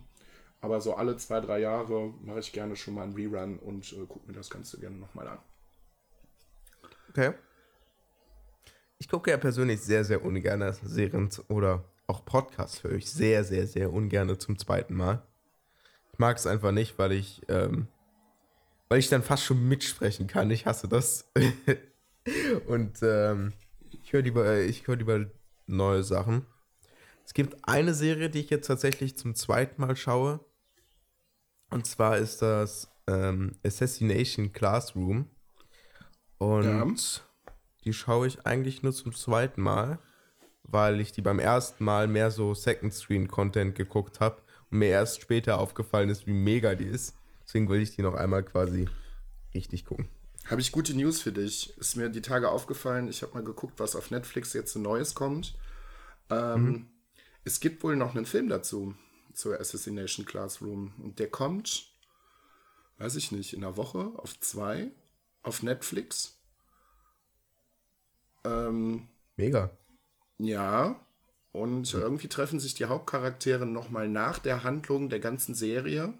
[0.61, 4.05] aber so alle zwei, drei Jahre mache ich gerne schon mal einen Rerun und äh,
[4.05, 5.39] gucke mir das Ganze gerne nochmal an.
[7.09, 7.33] Okay.
[8.99, 13.67] Ich gucke ja persönlich sehr, sehr ungern Serien oder auch Podcasts höre ich sehr, sehr,
[13.67, 15.21] sehr ungern zum zweiten Mal.
[16.13, 17.87] Ich mag es einfach nicht, weil ich ähm,
[18.89, 20.51] weil ich dann fast schon mitsprechen kann.
[20.51, 21.29] Ich hasse das.
[22.67, 23.53] Und ähm,
[24.03, 25.25] ich höre lieber, äh, ich lieber
[25.65, 26.45] neue Sachen.
[27.25, 30.39] Es gibt eine Serie, die ich jetzt tatsächlich zum zweiten Mal schaue.
[31.69, 35.29] Und zwar ist das ähm, Assassination Classroom.
[36.37, 36.85] Und ja.
[37.87, 39.99] Die schaue ich eigentlich nur zum zweiten Mal,
[40.63, 44.89] weil ich die beim ersten Mal mehr so Second Screen Content geguckt habe und mir
[44.89, 47.15] erst später aufgefallen ist, wie mega die ist.
[47.45, 48.89] Deswegen will ich die noch einmal quasi
[49.53, 50.09] richtig gucken.
[50.49, 51.77] Habe ich gute News für dich.
[51.77, 53.07] Ist mir die Tage aufgefallen.
[53.07, 55.55] Ich habe mal geguckt, was auf Netflix jetzt so Neues kommt.
[56.29, 56.87] Ähm, mhm.
[57.45, 58.95] Es gibt wohl noch einen Film dazu,
[59.33, 60.91] zur Assassination Classroom.
[61.01, 61.89] Und der kommt,
[62.97, 64.91] weiß ich nicht, in einer Woche auf zwei
[65.41, 66.36] auf Netflix.
[68.47, 69.71] Ähm, Mega.
[70.37, 70.95] Ja.
[71.51, 72.01] Und mhm.
[72.01, 76.13] irgendwie treffen sich die Hauptcharaktere nochmal nach der Handlung der ganzen Serie.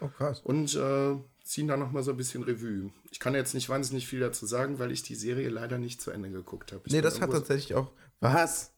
[0.00, 0.40] Oh, krass.
[0.40, 2.90] Und äh, ziehen da nochmal so ein bisschen Revue.
[3.10, 6.10] Ich kann jetzt nicht wahnsinnig viel dazu sagen, weil ich die Serie leider nicht zu
[6.10, 6.82] Ende geguckt habe.
[6.90, 7.90] Nee, das hat tatsächlich auch.
[8.20, 8.74] Was?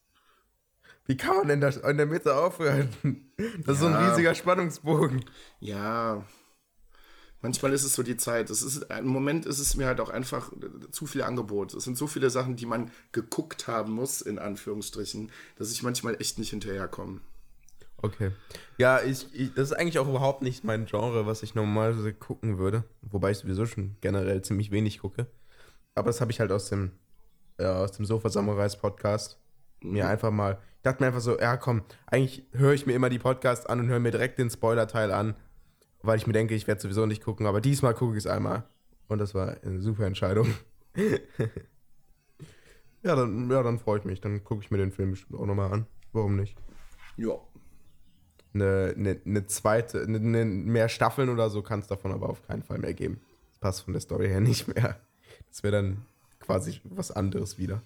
[1.07, 2.89] Wie kann man denn da in der Mitte aufhören?
[3.37, 3.73] Das ja.
[3.73, 5.25] ist so ein riesiger Spannungsbogen.
[5.59, 6.25] Ja.
[7.43, 8.51] Manchmal ist es so die Zeit.
[8.51, 10.53] Es ist, Im Moment ist es mir halt auch einfach
[10.91, 11.73] zu viel Angebot.
[11.75, 16.21] Es sind so viele Sachen, die man geguckt haben muss, in Anführungsstrichen, dass ich manchmal
[16.21, 17.21] echt nicht hinterherkomme.
[18.03, 18.31] Okay.
[18.79, 22.59] Ja, ich, ich, das ist eigentlich auch überhaupt nicht mein Genre, was ich normalerweise gucken
[22.59, 22.85] würde.
[23.03, 25.27] Wobei ich sowieso schon generell ziemlich wenig gucke.
[25.95, 26.93] Aber das habe ich halt aus dem,
[27.59, 29.39] äh, aus dem Sofa Samurais Podcast
[29.83, 29.93] mhm.
[29.93, 33.11] mir einfach mal, ich dachte mir einfach so, ja komm, eigentlich höre ich mir immer
[33.11, 35.35] die Podcasts an und höre mir direkt den Spoiler-Teil an,
[36.03, 38.65] weil ich mir denke, ich werde sowieso nicht gucken, aber diesmal gucke ich es einmal.
[39.09, 40.55] Und das war eine super Entscheidung.
[43.03, 44.21] ja, dann, ja, dann freue ich mich.
[44.21, 45.87] Dann gucke ich mir den Film bestimmt auch nochmal an.
[46.13, 46.57] Warum nicht?
[47.17, 47.41] Ja
[48.55, 52.47] eine, eine, eine zweite, eine, eine mehr Staffeln oder so kann es davon aber auf
[52.47, 53.21] keinen Fall mehr geben.
[53.51, 55.01] Das passt von der Story her nicht mehr.
[55.49, 56.07] Das wäre dann
[56.41, 57.83] quasi was anderes wieder.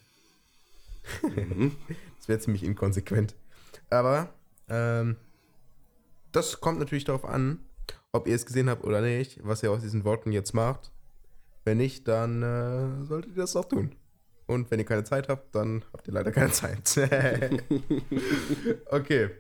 [1.22, 1.76] Mhm.
[2.18, 3.34] das wäre ziemlich inkonsequent.
[3.90, 4.32] Aber
[4.68, 5.16] ähm,
[6.32, 7.60] das kommt natürlich darauf an,
[8.14, 10.92] ob ihr es gesehen habt oder nicht, was ihr aus diesen Worten jetzt macht.
[11.64, 13.96] Wenn nicht, dann äh, solltet ihr das auch tun.
[14.46, 16.96] Und wenn ihr keine Zeit habt, dann habt ihr leider keine Zeit.
[18.90, 19.30] okay.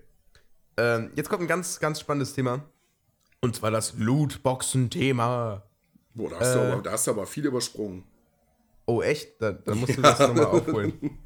[0.76, 2.64] Ähm, jetzt kommt ein ganz, ganz spannendes Thema.
[3.40, 5.62] Und zwar das Lootboxen-Thema.
[6.14, 8.02] Boah, da hast, äh, du aber, da hast du aber viel übersprungen.
[8.86, 9.40] Oh, echt?
[9.40, 10.10] Da, da musst du ja.
[10.16, 11.18] das nochmal aufholen.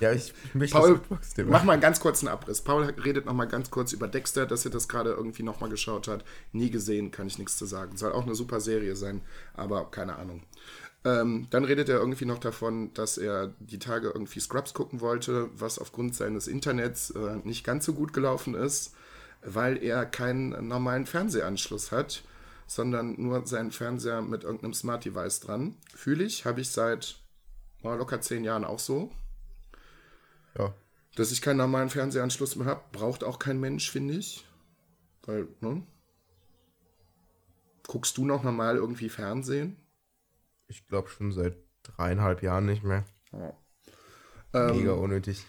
[0.00, 2.62] Ja, ich möchte Paul, das mach mal einen ganz kurzen Abriss.
[2.62, 6.24] Paul redet nochmal ganz kurz über Dexter, dass er das gerade irgendwie nochmal geschaut hat.
[6.52, 7.96] Nie gesehen, kann ich nichts zu sagen.
[7.96, 9.22] Soll auch eine super Serie sein,
[9.54, 10.42] aber keine Ahnung.
[11.04, 15.50] Ähm, dann redet er irgendwie noch davon, dass er die Tage irgendwie Scrubs gucken wollte,
[15.54, 18.94] was aufgrund seines Internets äh, nicht ganz so gut gelaufen ist,
[19.44, 22.22] weil er keinen normalen Fernsehanschluss hat,
[22.68, 25.76] sondern nur seinen Fernseher mit irgendeinem Smart Device dran.
[25.94, 27.16] Fühle ich, habe ich seit
[27.82, 29.10] oh, locker zehn Jahren auch so.
[30.58, 30.74] Ja.
[31.14, 34.46] Dass ich keinen normalen Fernsehanschluss mehr habe, braucht auch kein Mensch, finde ich.
[35.24, 35.82] Weil, ne?
[37.86, 39.76] Guckst du noch normal irgendwie Fernsehen?
[40.68, 43.04] Ich glaube schon seit dreieinhalb Jahren nicht mehr.
[43.32, 43.56] Ja.
[44.52, 45.44] Mega ähm, unnötig.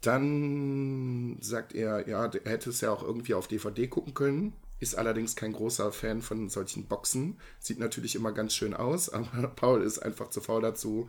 [0.00, 4.52] Dann sagt er, ja, er hätte es ja auch irgendwie auf DVD gucken können.
[4.80, 7.38] Ist allerdings kein großer Fan von solchen Boxen.
[7.60, 11.08] Sieht natürlich immer ganz schön aus, aber Paul ist einfach zu faul dazu.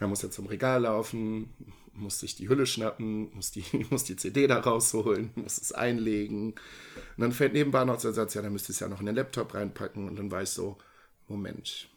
[0.00, 1.50] Da muss er zum Regal laufen,
[1.92, 6.52] muss sich die Hülle schnappen, muss die, muss die CD da rausholen, muss es einlegen.
[6.52, 9.14] Und dann fällt nebenbei noch der Satz, ja, dann müsste es ja noch in den
[9.14, 10.08] Laptop reinpacken.
[10.08, 10.78] Und dann war ich so,
[11.28, 11.88] Moment.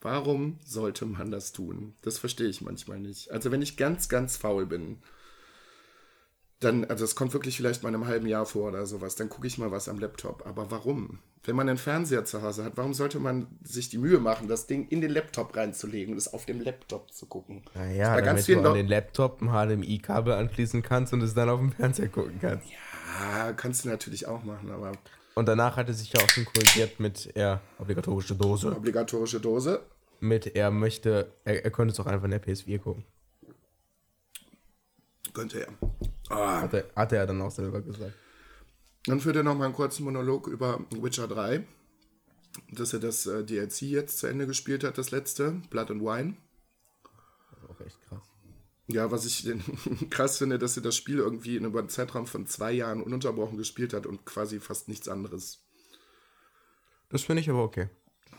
[0.00, 1.94] Warum sollte man das tun?
[2.02, 3.30] Das verstehe ich manchmal nicht.
[3.30, 4.98] Also wenn ich ganz, ganz faul bin,
[6.60, 9.28] dann, also es kommt wirklich vielleicht mal in einem halben Jahr vor oder sowas, dann
[9.28, 10.46] gucke ich mal was am Laptop.
[10.46, 11.18] Aber warum?
[11.42, 14.66] Wenn man einen Fernseher zu Hause hat, warum sollte man sich die Mühe machen, das
[14.66, 17.62] Ding in den Laptop reinzulegen und es auf dem Laptop zu gucken?
[17.74, 21.60] Naja, damit ganz du an den Laptop ein HDMI-Kabel anschließen kannst und es dann auf
[21.60, 22.66] dem Fernseher gucken kannst.
[22.70, 24.92] Ja, kannst du natürlich auch machen, aber
[25.34, 28.74] und danach hat er sich ja auch schon korrigiert mit er obligatorische Dose.
[28.74, 29.82] Obligatorische Dose.
[30.20, 33.04] Mit er möchte, er, er könnte es auch einfach in der PS4 gucken.
[35.32, 35.68] Könnte er.
[36.28, 36.62] Ah.
[36.62, 38.14] Hat, er hat er dann auch selber gesagt.
[39.06, 41.66] Dann führt er nochmal einen kurzen Monolog über Witcher 3.
[42.70, 46.36] Dass er das äh, DLC jetzt zu Ende gespielt hat, das letzte, Blood and Wine.
[47.50, 48.22] Das ist auch echt krass.
[48.86, 49.50] Ja, was ich
[50.10, 53.92] krass finde, dass er das Spiel irgendwie in einem Zeitraum von zwei Jahren ununterbrochen gespielt
[53.92, 55.64] hat und quasi fast nichts anderes.
[57.08, 57.88] Das finde ich aber okay.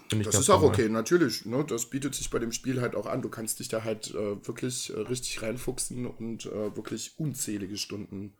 [0.09, 1.45] Das ist auch okay, natürlich.
[1.45, 1.65] Ne?
[1.65, 3.21] Das bietet sich bei dem Spiel halt auch an.
[3.21, 8.33] Du kannst dich da halt äh, wirklich äh, richtig reinfuchsen und äh, wirklich unzählige Stunden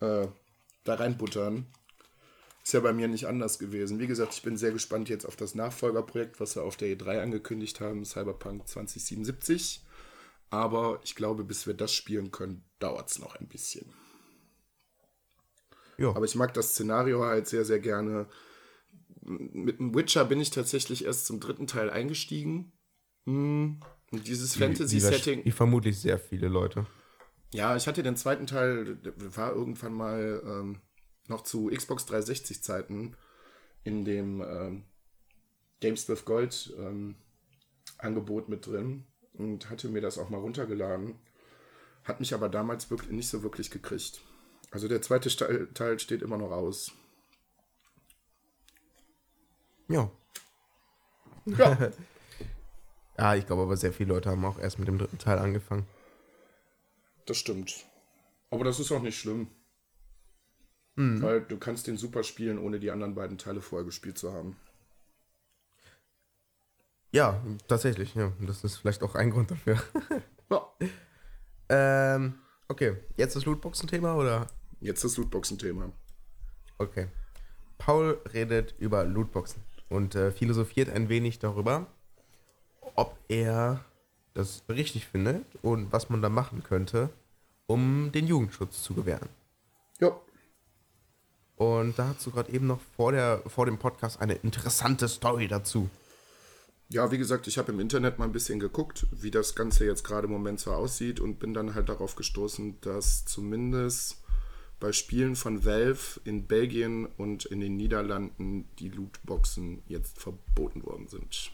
[0.00, 0.26] äh,
[0.84, 1.66] da reinbuttern.
[2.62, 3.98] Ist ja bei mir nicht anders gewesen.
[3.98, 7.22] Wie gesagt, ich bin sehr gespannt jetzt auf das Nachfolgerprojekt, was wir auf der E3
[7.22, 9.82] angekündigt haben, Cyberpunk 2077.
[10.50, 13.86] Aber ich glaube, bis wir das spielen können, dauert es noch ein bisschen.
[15.96, 16.10] Ja.
[16.10, 18.26] Aber ich mag das Szenario halt sehr, sehr gerne.
[19.28, 22.72] Mit dem Witcher bin ich tatsächlich erst zum dritten Teil eingestiegen.
[23.26, 23.80] Hm.
[24.10, 25.44] Dieses Fantasy-Setting.
[25.44, 26.86] Wie vermutlich sehr viele Leute.
[27.52, 30.80] Ja, ich hatte den zweiten Teil, war irgendwann mal ähm,
[31.28, 33.16] noch zu Xbox 360-Zeiten
[33.84, 34.84] in dem ähm,
[35.80, 37.16] Games with Gold ähm,
[37.98, 41.16] Angebot mit drin und hatte mir das auch mal runtergeladen.
[42.04, 44.20] Hat mich aber damals wirklich nicht so wirklich gekriegt.
[44.70, 46.92] Also der zweite Teil steht immer noch aus.
[49.88, 50.10] Ja.
[51.46, 51.78] Ja.
[53.18, 55.86] ja, ich glaube aber sehr viele Leute haben auch erst mit dem dritten Teil angefangen.
[57.26, 57.86] Das stimmt.
[58.50, 59.48] Aber das ist auch nicht schlimm.
[60.96, 61.22] Mhm.
[61.22, 64.56] Weil du kannst den super spielen, ohne die anderen beiden Teile vorher gespielt zu haben.
[67.12, 68.32] Ja, tatsächlich, ja.
[68.40, 69.82] Das ist vielleicht auch ein Grund dafür.
[70.50, 70.66] ja.
[71.70, 74.46] Ähm, okay, jetzt das Lootboxen-Thema oder?
[74.80, 75.92] Jetzt das Lootboxen-Thema.
[76.78, 77.08] Okay.
[77.76, 81.86] Paul redet über Lootboxen und äh, philosophiert ein wenig darüber,
[82.94, 83.84] ob er
[84.34, 87.10] das richtig findet und was man da machen könnte,
[87.66, 89.28] um den Jugendschutz zu gewähren.
[90.00, 90.16] Ja.
[91.56, 95.48] Und da hast du gerade eben noch vor, der, vor dem Podcast eine interessante Story
[95.48, 95.90] dazu.
[96.90, 100.04] Ja, wie gesagt, ich habe im Internet mal ein bisschen geguckt, wie das Ganze jetzt
[100.04, 104.16] gerade im Moment so aussieht und bin dann halt darauf gestoßen, dass zumindest
[104.80, 111.08] bei Spielen von Valve in Belgien und in den Niederlanden die Lootboxen jetzt verboten worden
[111.08, 111.52] sind.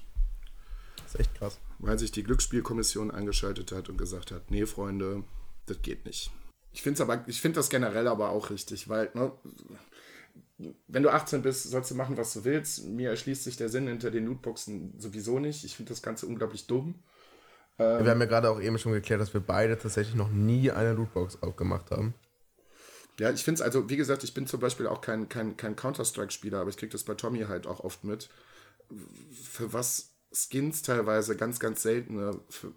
[0.97, 1.59] Das ist echt krass.
[1.79, 5.25] Weil sich die Glücksspielkommission eingeschaltet hat und gesagt hat, nee, Freunde,
[5.67, 6.31] das geht nicht.
[6.73, 9.33] Ich finde aber, das generell aber auch richtig, weil, ne,
[10.89, 12.85] wenn du 18 bist, sollst du machen, was du willst.
[12.87, 15.65] Mir erschließt sich der Sinn hinter den Lootboxen sowieso nicht.
[15.65, 17.03] Ich finde das Ganze unglaublich dumm.
[17.79, 20.71] Ähm, wir haben ja gerade auch eben schon geklärt, dass wir beide tatsächlich noch nie
[20.71, 22.15] eine Lootbox aufgemacht haben.
[23.19, 25.77] Ja, ich finde es, also wie gesagt, ich bin zum Beispiel auch kein, kein, kein
[25.77, 28.29] Counter-Strike-Spieler, aber ich kriege das bei Tommy halt auch oft mit.
[29.43, 32.73] Für was Skins teilweise ganz, ganz seltene, für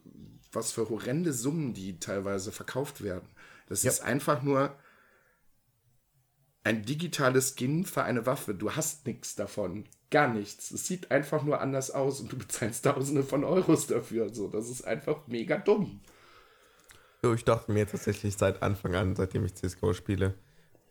[0.52, 3.28] was für horrende Summen die teilweise verkauft werden.
[3.68, 3.92] Das ja.
[3.92, 4.78] ist einfach nur
[6.64, 8.54] ein digitales Skin für eine Waffe.
[8.54, 9.86] Du hast nichts davon.
[10.12, 10.72] Gar nichts.
[10.72, 14.34] Es sieht einfach nur anders aus und du bezahlst Tausende von Euros dafür.
[14.34, 16.02] So, das ist einfach mega dumm.
[17.22, 20.36] So, ich dachte mir tatsächlich seit Anfang an, seitdem ich CSGO spiele,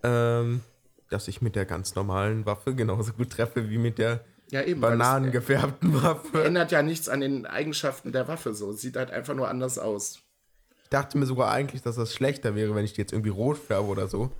[0.03, 0.61] ähm,
[1.09, 4.81] dass ich mit der ganz normalen Waffe genauso gut treffe wie mit der ja, eben,
[4.81, 6.43] bananengefärbten Waffe.
[6.45, 8.73] Ändert ja nichts an den Eigenschaften der Waffe so.
[8.73, 10.21] Sieht halt einfach nur anders aus.
[10.83, 13.59] Ich dachte mir sogar eigentlich, dass das schlechter wäre, wenn ich die jetzt irgendwie rot
[13.59, 14.31] färbe oder so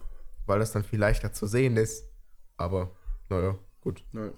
[0.47, 2.09] weil das dann viel leichter zu sehen ist.
[2.57, 2.91] Aber,
[3.29, 4.03] naja, gut.
[4.13, 4.33] Naja.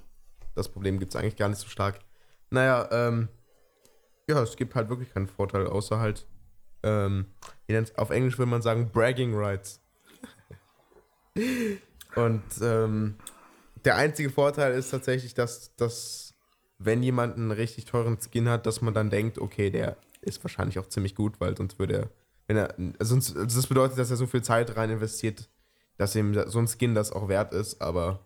[0.55, 2.01] Das Problem gibt es eigentlich gar nicht so stark.
[2.51, 3.29] Naja, ähm,
[4.29, 6.27] ja, es gibt halt wirklich keinen Vorteil, außer halt,
[6.83, 7.27] ähm,
[7.97, 9.81] auf Englisch würde man sagen, Bragging Rights.
[12.15, 13.17] Und ähm,
[13.85, 16.35] der einzige Vorteil ist tatsächlich, dass, dass,
[16.79, 20.79] wenn jemand einen richtig teuren Skin hat, dass man dann denkt, okay, der ist wahrscheinlich
[20.79, 22.11] auch ziemlich gut, weil sonst würde er,
[22.47, 25.49] wenn er, sonst, also das bedeutet, dass er so viel Zeit rein investiert,
[25.97, 28.21] dass ihm so ein Skin das auch wert ist, aber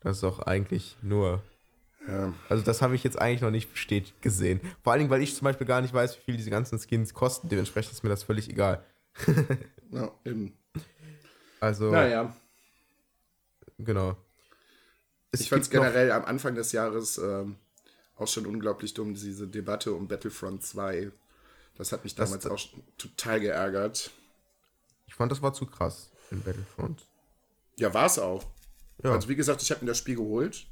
[0.00, 1.42] das ist doch eigentlich nur.
[2.08, 2.32] Ja.
[2.48, 4.60] Also, das habe ich jetzt eigentlich noch nicht bestätigt gesehen.
[4.82, 7.14] Vor allen Dingen, weil ich zum Beispiel gar nicht weiß, wie viel diese ganzen Skins
[7.14, 7.48] kosten.
[7.48, 8.84] Dementsprechend ist mir das völlig egal.
[9.90, 10.52] ja, eben.
[11.60, 11.90] Also.
[11.90, 12.36] Naja.
[13.78, 14.16] Genau.
[15.30, 17.56] Es ich fand es generell am Anfang des Jahres ähm,
[18.16, 21.10] auch schon unglaublich dumm, diese Debatte um Battlefront 2.
[21.76, 22.60] Das hat mich damals das, auch
[22.98, 24.10] total geärgert.
[25.06, 27.06] Ich fand, das war zu krass in Battlefront.
[27.76, 28.44] Ja, war es auch.
[29.02, 29.12] Ja.
[29.12, 30.66] Also wie gesagt, ich habe mir das Spiel geholt,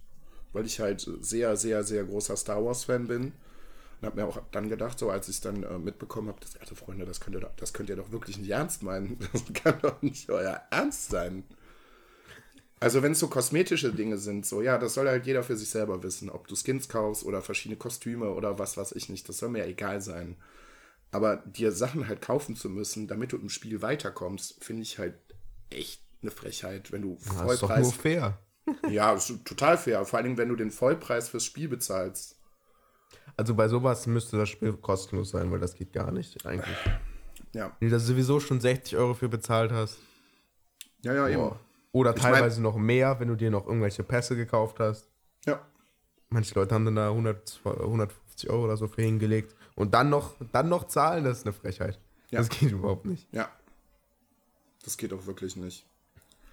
[0.52, 3.32] weil ich halt sehr, sehr, sehr großer Star Wars-Fan bin.
[4.00, 6.56] Und habe mir auch dann gedacht, so als ich es dann äh, mitbekommen habe, das,
[6.56, 9.18] also Freunde, das könnt, ihr, das könnt ihr doch wirklich nicht ernst meinen.
[9.32, 11.44] Das kann doch nicht euer Ernst sein.
[12.82, 15.68] Also wenn es so kosmetische Dinge sind, so ja, das soll halt jeder für sich
[15.68, 19.36] selber wissen, ob du Skins kaufst oder verschiedene Kostüme oder was weiß ich nicht, das
[19.36, 20.36] soll mir ja egal sein.
[21.12, 25.14] Aber dir Sachen halt kaufen zu müssen, damit du im Spiel weiterkommst, finde ich halt
[25.68, 27.46] echt eine Frechheit, wenn du Vollpreis.
[27.46, 28.38] Das ist doch nur fair.
[28.88, 30.04] Ja, total fair.
[30.04, 32.36] Vor allem, wenn du den Vollpreis fürs Spiel bezahlst.
[33.36, 36.76] Also bei sowas müsste das Spiel kostenlos sein, weil das geht gar nicht eigentlich.
[37.52, 37.74] Ja.
[37.78, 39.98] Wenn du da sowieso schon 60 Euro für bezahlt hast.
[41.02, 41.52] Ja, ja, eben.
[41.92, 45.10] Oder ich teilweise mein, noch mehr, wenn du dir noch irgendwelche Pässe gekauft hast.
[45.46, 45.60] Ja.
[46.28, 49.54] Manche Leute haben dann da 100, 150 Euro oder so für hingelegt.
[49.74, 51.98] Und dann noch, dann noch zahlen, das ist eine Frechheit.
[52.30, 52.38] Ja.
[52.38, 53.26] Das geht überhaupt nicht.
[53.32, 53.48] Ja.
[54.84, 55.86] Das geht auch wirklich nicht.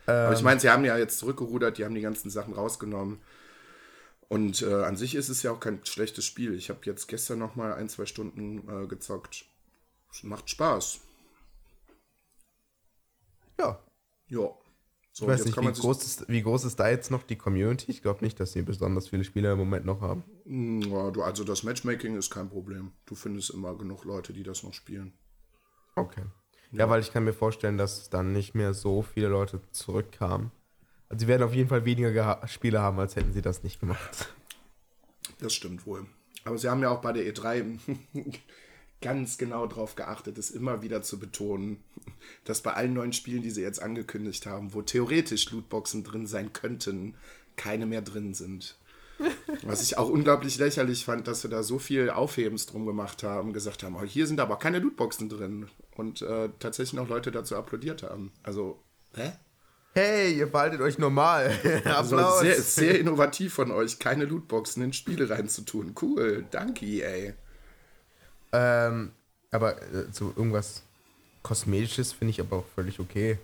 [0.08, 3.20] Ähm, Aber ich meine, sie haben ja jetzt zurückgerudert, die haben die ganzen Sachen rausgenommen.
[4.30, 6.54] Und äh, an sich ist es ja auch kein schlechtes Spiel.
[6.56, 9.46] Ich habe jetzt gestern noch mal ein, zwei Stunden äh, gezockt.
[10.12, 11.00] Es macht Spaß.
[13.60, 13.80] Ja.
[14.30, 14.50] Ja.
[15.13, 17.89] So, ich weiß nicht, wie groß, ist, wie groß ist da jetzt noch die Community?
[17.89, 20.24] Ich glaube nicht, dass sie besonders viele Spieler im Moment noch haben.
[20.46, 22.91] Hm, ja, du, also das Matchmaking ist kein Problem.
[23.06, 25.17] Du findest immer genug Leute, die das noch spielen.
[25.96, 26.24] Okay.
[26.71, 30.51] Ja, weil ich kann mir vorstellen, dass dann nicht mehr so viele Leute zurückkamen.
[31.10, 34.34] Also sie werden auf jeden Fall weniger Spiele haben, als hätten sie das nicht gemacht.
[35.39, 36.06] Das stimmt wohl.
[36.43, 37.80] Aber sie haben ja auch bei der E3
[39.01, 41.84] ganz genau darauf geachtet, es immer wieder zu betonen,
[42.43, 46.53] dass bei allen neuen Spielen, die sie jetzt angekündigt haben, wo theoretisch Lootboxen drin sein
[46.53, 47.15] könnten,
[47.56, 48.77] keine mehr drin sind.
[49.63, 53.53] Was ich auch unglaublich lächerlich fand, dass sie da so viel Aufhebens drum gemacht haben,
[53.53, 55.67] gesagt haben, oh, hier sind aber keine Lootboxen drin.
[55.95, 58.32] Und äh, tatsächlich noch Leute dazu applaudiert haben.
[58.43, 58.80] Also,
[59.15, 59.32] hä?
[59.93, 61.51] Hey, ihr behaltet euch normal.
[61.86, 62.41] Also Applaus.
[62.41, 65.95] sehr, sehr innovativ von euch, keine Lootboxen in Spiele reinzutun.
[65.99, 67.34] Cool, danke EA.
[68.51, 69.12] Ähm,
[69.51, 70.84] aber äh, so irgendwas
[71.41, 73.39] Kosmetisches finde ich aber auch völlig okay.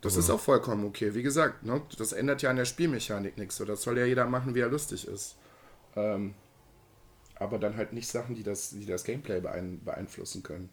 [0.00, 1.14] Das ist auch vollkommen okay.
[1.14, 3.56] Wie gesagt, ne, das ändert ja an der Spielmechanik nichts.
[3.56, 5.36] So, das soll ja jeder machen, wie er lustig ist.
[5.96, 6.34] Ähm,
[7.34, 10.70] aber dann halt nicht Sachen, die das, die das Gameplay beein beeinflussen können.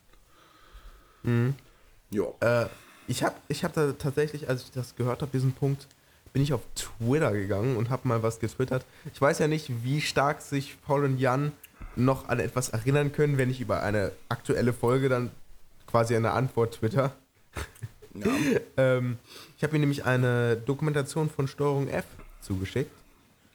[1.23, 1.55] Mhm.
[2.11, 2.35] Jo.
[2.39, 2.67] Äh,
[3.07, 5.87] ich habe ich hab da tatsächlich, als ich das gehört habe, diesen Punkt,
[6.33, 8.85] bin ich auf Twitter gegangen und habe mal was getwittert.
[9.13, 11.51] Ich weiß ja nicht, wie stark sich Paul und Jan
[11.95, 15.31] noch an etwas erinnern können, wenn ich über eine aktuelle Folge dann
[15.87, 17.15] quasi eine Antwort twitter.
[18.23, 18.59] Ja.
[18.77, 19.17] ähm,
[19.57, 22.05] ich habe mir nämlich eine Dokumentation von Steuerung F
[22.41, 22.91] zugeschickt.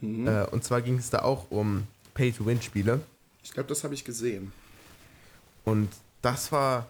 [0.01, 0.27] Mhm.
[0.27, 3.01] Äh, und zwar ging es da auch um Pay-to-Win-Spiele.
[3.43, 4.53] Ich glaube, das habe ich gesehen.
[5.65, 5.89] Und
[6.23, 6.87] das war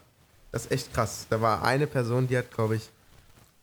[0.51, 1.27] das ist echt krass.
[1.29, 2.89] Da war eine Person, die hat, glaube ich,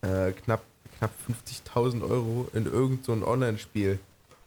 [0.00, 0.62] äh, knapp,
[0.98, 3.98] knapp 50.000 Euro in irgendein so Online-Spiel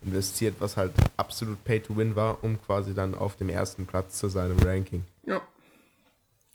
[0.04, 4.58] investiert, was halt absolut Pay-to-Win war, um quasi dann auf dem ersten Platz zu seinem
[4.60, 5.06] Ranking.
[5.26, 5.42] Ja.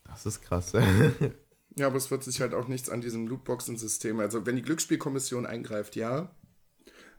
[0.06, 0.72] Das ist krass.
[1.78, 4.18] ja, aber es wird sich halt auch nichts an diesem Lootboxen-System.
[4.20, 6.34] Also, wenn die Glücksspielkommission eingreift, ja.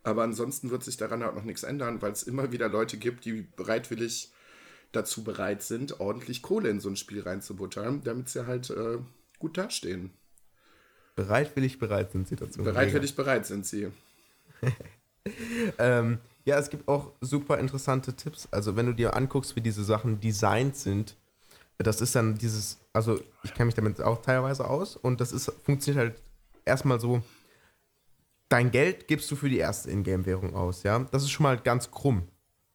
[0.04, 3.26] Aber ansonsten wird sich daran halt noch nichts ändern, weil es immer wieder Leute gibt,
[3.26, 4.32] die bereitwillig
[4.94, 8.98] dazu bereit sind, ordentlich Kohle in so ein Spiel reinzubuttern, damit sie halt äh,
[9.38, 10.12] gut dastehen.
[11.16, 12.64] Bereitwillig bereit sind sie dazu.
[12.64, 13.92] Bereitwillig bereit sind sie.
[15.78, 18.48] ähm, ja, es gibt auch super interessante Tipps.
[18.50, 21.16] Also, wenn du dir anguckst, wie diese Sachen designt sind,
[21.78, 25.52] das ist dann dieses, also ich kenne mich damit auch teilweise aus und das ist,
[25.64, 26.22] funktioniert halt
[26.66, 27.22] erstmal so,
[28.50, 31.00] dein Geld gibst du für die erste Ingame-Währung aus, ja.
[31.12, 32.24] Das ist schon mal ganz krumm.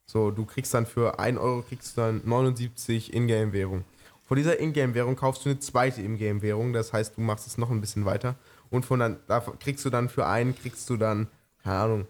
[0.06, 3.84] So, du kriegst dann für 1 Euro kriegst du dann 79 Ingame-Währung.
[4.24, 7.80] Von dieser Ingame-Währung kaufst du eine zweite Ingame-Währung, das heißt, du machst es noch ein
[7.80, 8.36] bisschen weiter.
[8.70, 11.28] Und von dann, da kriegst du dann für einen, kriegst du dann,
[11.62, 12.06] keine Ahnung,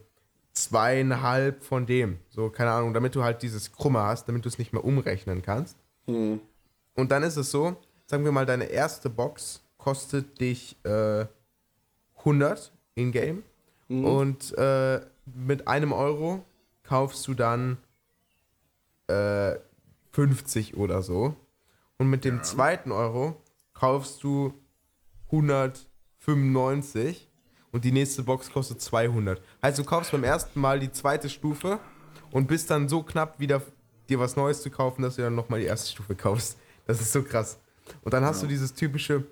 [0.53, 2.19] zweieinhalb von dem.
[2.29, 5.43] So, keine Ahnung, damit du halt dieses Krumme hast, damit du es nicht mehr umrechnen
[5.43, 5.77] kannst.
[6.07, 6.41] Mhm.
[6.95, 7.77] Und dann ist es so,
[8.07, 11.27] sagen wir mal, deine erste Box kostet dich äh,
[12.19, 13.43] 100 in-game.
[13.89, 14.05] Mhm.
[14.05, 16.45] Und äh, mit einem Euro
[16.83, 17.79] kaufst du dann
[20.13, 21.37] 50 äh, oder so.
[21.99, 22.43] Und mit dem ja.
[22.43, 23.37] zweiten Euro
[23.75, 24.55] kaufst du
[25.27, 27.29] 195
[27.73, 29.43] und die nächste Box kostet 200.
[29.61, 31.81] Also du kaufst beim ersten Mal die zweite Stufe
[32.31, 33.63] und bist dann so knapp wieder
[34.09, 36.59] dir was Neues zu kaufen, dass du dann nochmal die erste Stufe kaufst.
[36.87, 37.59] Das ist so krass.
[38.03, 38.43] Und dann hast ja.
[38.43, 39.25] du dieses typische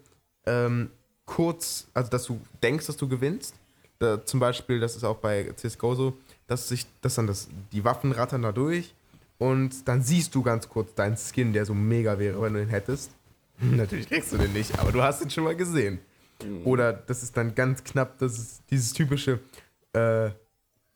[0.47, 0.91] ähm,
[1.25, 3.55] kurz, also dass du denkst, dass du gewinnst.
[3.99, 7.85] Da, zum Beispiel, das ist auch bei CSGO so, dass sich, dass dann das, die
[7.85, 8.95] Waffen rattern da durch
[9.39, 12.69] und dann siehst du ganz kurz deinen Skin, der so mega wäre, wenn du den
[12.69, 13.11] hättest.
[13.61, 16.01] Natürlich kriegst du den nicht, aber du hast ihn schon mal gesehen.
[16.43, 16.67] Mhm.
[16.67, 19.41] Oder das ist dann ganz knapp, das ist dieses typische,
[19.93, 20.31] äh,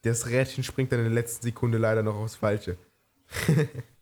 [0.03, 2.77] das Rädchen springt dann in der letzten Sekunde leider noch aufs Falsche.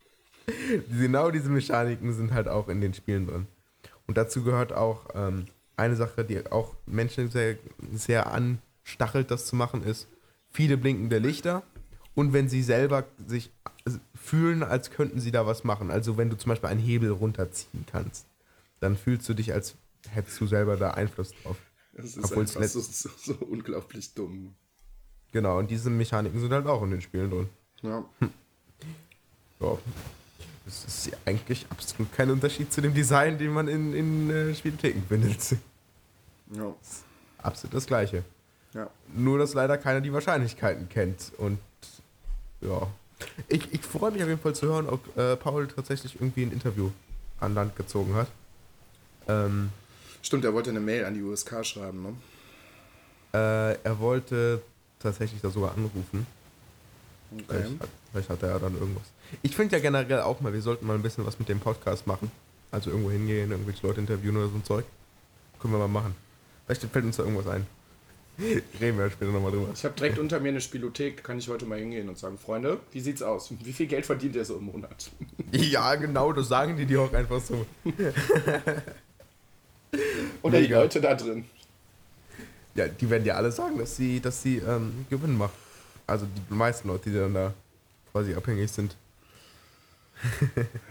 [0.98, 3.46] genau diese Mechaniken sind halt auch in den Spielen drin.
[4.06, 7.56] Und dazu gehört auch ähm, eine Sache, die auch Menschen sehr,
[7.92, 10.08] sehr anstachelt, das zu machen, ist
[10.50, 11.62] viele blinkende Lichter
[12.14, 13.50] und wenn sie selber sich
[14.14, 15.90] fühlen, als könnten sie da was machen.
[15.90, 18.26] Also wenn du zum Beispiel einen Hebel runterziehen kannst,
[18.80, 19.76] dann fühlst du dich, als
[20.08, 21.56] hättest du selber da Einfluss drauf.
[21.94, 24.54] Das ist Obwohl einfach so, so, so, unglaublich dumm.
[25.32, 27.48] Genau, und diese Mechaniken sind halt auch in den Spielen drin.
[27.82, 28.04] Ja.
[28.18, 28.30] Hm.
[29.60, 29.78] ja.
[30.64, 35.02] Das ist eigentlich absolut kein Unterschied zu dem Design, den man in, in äh, Spielotheken
[35.08, 35.56] findet.
[36.54, 36.74] Ja.
[37.38, 38.24] Absolut das gleiche.
[38.74, 38.88] Ja.
[39.14, 41.32] Nur, dass leider keiner die Wahrscheinlichkeiten kennt.
[41.38, 41.58] Und
[42.60, 42.86] ja.
[43.48, 46.52] Ich, ich freue mich auf jeden Fall zu hören, ob äh, Paul tatsächlich irgendwie ein
[46.52, 46.90] Interview
[47.40, 48.28] an Land gezogen hat.
[49.28, 49.70] Ähm,
[50.22, 52.14] Stimmt, er wollte eine Mail an die USK schreiben, ne?
[53.34, 54.62] Äh, er wollte
[54.98, 56.26] tatsächlich da sogar anrufen.
[57.34, 57.44] Okay.
[57.48, 59.04] Vielleicht, hat, vielleicht hat er ja dann irgendwas.
[59.42, 62.06] Ich finde ja generell auch mal, wir sollten mal ein bisschen was mit dem Podcast
[62.06, 62.30] machen.
[62.70, 64.84] Also irgendwo hingehen, irgendwelche Leute interviewen oder so ein Zeug.
[65.60, 66.14] Können wir mal machen.
[66.66, 67.66] Vielleicht fällt uns da irgendwas ein.
[68.80, 69.68] Reden wir später nochmal drüber.
[69.74, 72.80] Ich habe direkt unter mir eine Spielothek, kann ich heute mal hingehen und sagen, Freunde,
[72.92, 73.52] wie sieht's aus?
[73.62, 75.10] Wie viel Geld verdient ihr so im Monat?
[75.52, 77.66] Ja, genau, das sagen die dir auch einfach so.
[80.42, 81.44] Oder die Leute da drin.
[82.74, 85.52] Ja, die werden ja alle sagen, dass sie, dass sie ähm, Gewinn macht.
[86.06, 87.54] Also die meisten Leute, die dann da
[88.10, 88.96] quasi abhängig sind.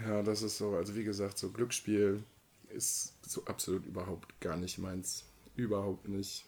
[0.06, 0.76] ja, das ist so.
[0.76, 2.22] Also wie gesagt, so Glücksspiel
[2.70, 5.24] ist so absolut überhaupt gar nicht meins.
[5.56, 6.44] Überhaupt nicht.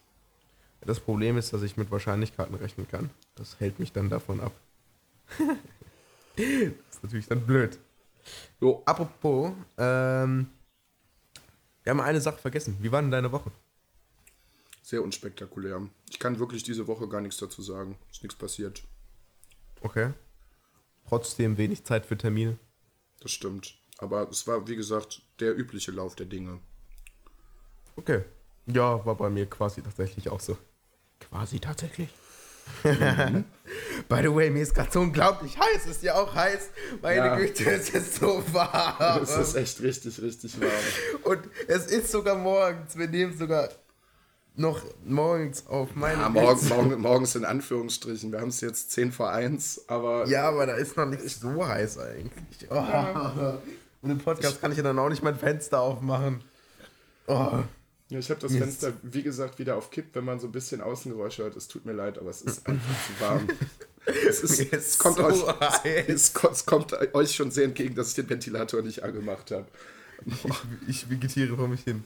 [0.81, 3.09] Das Problem ist, dass ich mit Wahrscheinlichkeiten rechnen kann.
[3.35, 4.51] Das hält mich dann davon ab.
[6.35, 6.45] das
[6.91, 7.79] ist natürlich dann blöd.
[8.59, 10.47] So, apropos, ähm,
[11.83, 12.77] wir haben eine Sache vergessen.
[12.81, 13.51] Wie war denn deine Woche?
[14.85, 15.81] Sehr unspektakulär.
[16.11, 17.97] Ich kann wirklich diese Woche gar nichts dazu sagen.
[18.11, 18.83] Ist nichts passiert.
[19.81, 20.13] Okay.
[21.09, 22.59] Trotzdem wenig Zeit für Termine.
[23.19, 23.79] Das stimmt.
[23.97, 26.59] Aber es war, wie gesagt, der übliche Lauf der Dinge.
[27.95, 28.25] Okay.
[28.67, 30.55] Ja, war bei mir quasi tatsächlich auch so.
[31.19, 32.09] Quasi tatsächlich.
[32.83, 33.45] Mhm.
[34.07, 35.87] By the way, mir ist gerade so unglaublich heiß.
[35.87, 36.69] Ist ja auch heiß.
[37.01, 37.35] Meine ja.
[37.37, 39.23] Güte, es ist so warm.
[39.23, 40.69] Es ist echt richtig, richtig warm.
[41.23, 42.95] Und es ist sogar morgens.
[42.95, 43.69] Wir nehmen sogar
[44.57, 48.31] noch morgens auf meine ja, morgen, morgen, morgens in Anführungsstrichen.
[48.31, 50.27] Wir haben es jetzt 10 vor 1, aber.
[50.27, 52.69] Ja, aber da ist noch nicht so heiß eigentlich.
[52.69, 53.57] Oh.
[54.01, 56.43] Und im Podcast kann ich ja dann auch nicht mein Fenster aufmachen.
[57.27, 57.63] Oh.
[58.09, 58.63] Ja, ich habe das Mist.
[58.63, 61.55] Fenster, wie gesagt, wieder auf Kipp, wenn man so ein bisschen Außengeräusche hört.
[61.55, 63.47] Es tut mir leid, aber es ist einfach zu warm.
[64.05, 65.43] Es, ist, ist es, kommt so euch,
[66.07, 69.65] es, es, kommt euch schon sehr entgegen, dass ich den Ventilator nicht angemacht habe.
[70.25, 70.45] Ich,
[70.87, 72.03] ich, vegetiere vor mich hin.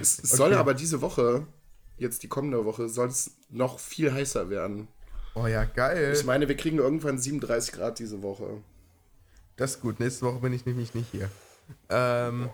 [0.00, 0.36] Es okay.
[0.36, 1.46] soll aber diese Woche,
[1.98, 4.88] jetzt die kommende Woche, soll es noch viel heißer werden.
[5.34, 6.14] Oh ja, geil.
[6.14, 8.62] Ich meine, wir kriegen irgendwann 37 Grad diese Woche.
[9.56, 10.00] Das ist gut.
[10.00, 11.30] Nächste Woche bin ich nämlich nicht hier.
[11.90, 12.48] Ähm,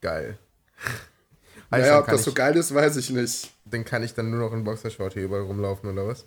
[0.00, 0.38] geil.
[1.70, 3.52] naja, ob das ich, so geil ist, weiß ich nicht.
[3.64, 6.26] Dann kann ich dann nur noch in Boxershort hier überall rumlaufen, oder was?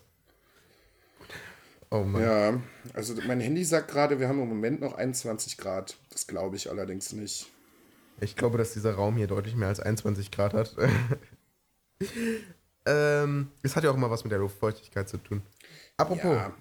[1.90, 2.22] Oh Mann.
[2.22, 2.62] Ja,
[2.94, 5.98] also mein Handy sagt gerade, wir haben im Moment noch 21 Grad.
[6.10, 7.50] Das glaube ich allerdings nicht.
[8.20, 10.76] Ich glaube, dass dieser Raum hier deutlich mehr als 21 Grad hat.
[12.86, 15.42] ähm, es hat ja auch immer was mit der Luftfeuchtigkeit zu tun.
[15.98, 16.24] Apropos.
[16.24, 16.54] Ja.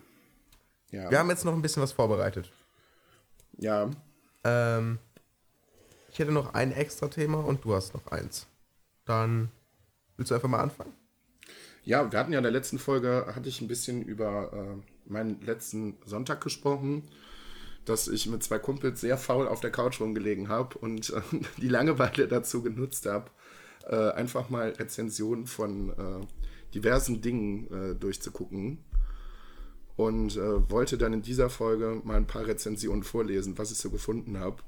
[0.90, 1.11] ja.
[1.11, 2.52] Wir haben jetzt noch ein bisschen was vorbereitet.
[3.59, 3.90] Ja.
[4.44, 4.98] Ähm,
[6.11, 8.46] ich hätte noch ein extra Thema und du hast noch eins.
[9.07, 9.50] Dann
[10.16, 10.92] willst du einfach mal anfangen?
[11.84, 15.40] Ja, wir hatten ja in der letzten Folge, hatte ich ein bisschen über äh, meinen
[15.40, 17.09] letzten Sonntag gesprochen
[17.87, 21.22] dass ich mit zwei Kumpels sehr faul auf der Couch rumgelegen habe und äh,
[21.57, 23.30] die Langeweile dazu genutzt habe,
[23.87, 26.26] äh, einfach mal Rezensionen von äh,
[26.74, 28.84] diversen Dingen äh, durchzugucken.
[29.97, 33.89] Und äh, wollte dann in dieser Folge mal ein paar Rezensionen vorlesen, was ich so
[33.89, 34.62] gefunden habe.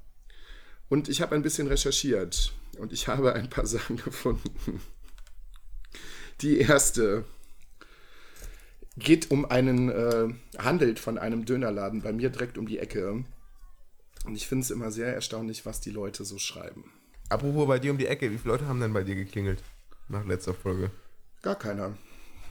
[0.88, 4.80] Und ich habe ein bisschen recherchiert und ich habe ein paar Sachen gefunden.
[6.40, 7.24] Die erste
[8.98, 10.28] geht um einen, äh,
[10.58, 13.24] handelt von einem Dönerladen bei mir direkt um die Ecke.
[14.24, 16.92] Und ich finde es immer sehr erstaunlich, was die Leute so schreiben.
[17.28, 19.62] Apropos bei dir um die Ecke, wie viele Leute haben denn bei dir geklingelt
[20.08, 20.90] nach letzter Folge?
[21.42, 21.96] Gar keiner.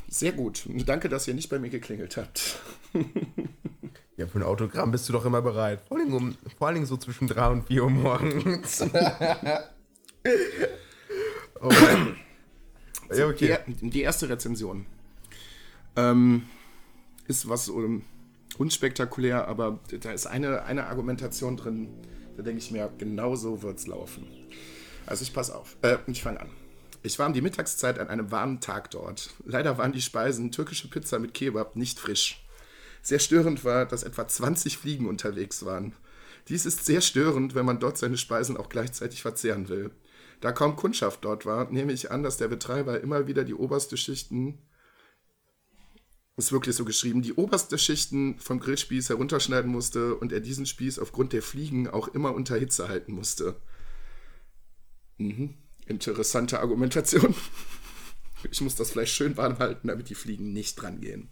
[0.07, 0.63] Sehr gut.
[0.85, 2.59] Danke, dass ihr nicht bei mir geklingelt habt.
[4.15, 5.81] ja, für ein Autogramm bist du doch immer bereit.
[5.87, 8.81] Vor allem, um, vor allem so zwischen 3 und 4 Uhr morgens.
[11.59, 11.69] oh.
[13.13, 13.57] ja, okay.
[13.67, 14.85] die, die erste Rezension.
[15.97, 16.43] Ähm,
[17.27, 18.03] ist was um,
[18.57, 21.89] unspektakulär, aber da ist eine, eine Argumentation drin,
[22.37, 24.27] da denke ich mir, genau so wird es laufen.
[25.07, 26.49] Also ich pass auf, äh, ich fange an.
[27.03, 29.33] Ich war um die Mittagszeit an einem warmen Tag dort.
[29.45, 32.45] Leider waren die Speisen türkische Pizza mit Kebab nicht frisch.
[33.01, 35.93] Sehr störend war, dass etwa 20 Fliegen unterwegs waren.
[36.47, 39.91] Dies ist sehr störend, wenn man dort seine Speisen auch gleichzeitig verzehren will.
[40.41, 43.97] Da kaum Kundschaft dort war, nehme ich an, dass der Betreiber immer wieder die oberste
[43.97, 44.59] Schichten
[46.37, 50.99] ist wirklich so geschrieben, die oberste Schichten vom Grillspieß herunterschneiden musste und er diesen Spieß
[50.99, 53.55] aufgrund der Fliegen auch immer unter Hitze halten musste.
[55.17, 55.55] Mhm.
[55.85, 57.35] Interessante Argumentation.
[58.51, 61.31] Ich muss das Fleisch schön warm halten, damit die Fliegen nicht dran gehen.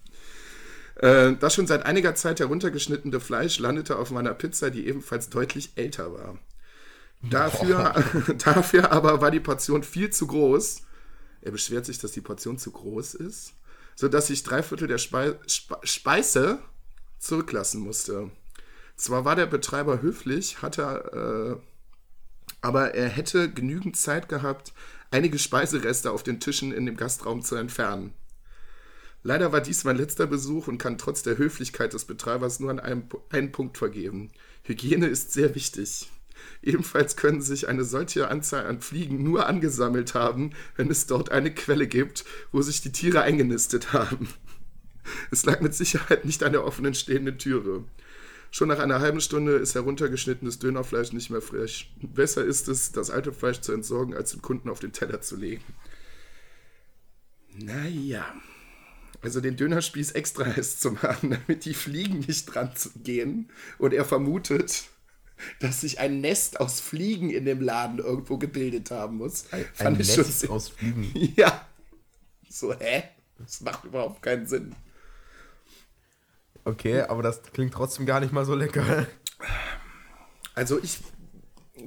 [0.96, 5.74] Äh, das schon seit einiger Zeit heruntergeschnittene Fleisch landete auf meiner Pizza, die ebenfalls deutlich
[5.76, 6.40] älter war.
[7.22, 8.04] Dafür,
[8.44, 10.82] dafür aber war die Portion viel zu groß.
[11.42, 13.54] Er beschwert sich, dass die Portion zu groß ist
[13.96, 16.60] sodass ich drei Viertel der Spei Spe Speise
[17.20, 18.30] zurücklassen musste.
[18.96, 24.74] Zwar war der Betreiber höflich, hatte, äh, aber er hätte genügend Zeit gehabt,
[25.12, 28.14] einige Speisereste auf den Tischen in dem Gastraum zu entfernen.
[29.24, 32.80] Leider war dies mein letzter Besuch und kann trotz der Höflichkeit des Betreibers nur an
[32.80, 34.32] einem, einen Punkt vergeben.
[34.64, 36.12] Hygiene ist sehr wichtig.
[36.62, 41.54] Ebenfalls können sich eine solche Anzahl an Fliegen nur angesammelt haben, wenn es dort eine
[41.54, 44.28] Quelle gibt, wo sich die Tiere eingenistet haben.
[45.32, 47.84] Es lag mit Sicherheit nicht an der offenen stehenden Türe.
[48.52, 51.94] Schon nach einer halben Stunde ist heruntergeschnittenes Dönerfleisch nicht mehr frisch.
[52.02, 55.36] Besser ist es, das alte Fleisch zu entsorgen, als den Kunden auf den Teller zu
[55.36, 55.64] legen.
[57.58, 58.26] Naja.
[59.22, 62.72] Also den Dönerspieß extra heiß zu machen, damit die Fliegen nicht dran
[63.04, 63.50] gehen.
[63.78, 64.86] Und er vermutet,
[65.60, 69.46] dass sich ein Nest aus Fliegen in dem Laden irgendwo gebildet haben muss.
[69.52, 71.12] Ein, ein Nest aus Fliegen.
[71.36, 71.68] Ja.
[72.50, 73.04] So, hä?
[73.38, 74.76] Das macht überhaupt keinen Sinn.
[76.64, 79.08] Okay, aber das klingt trotzdem gar nicht mal so lecker.
[80.56, 81.00] Also ich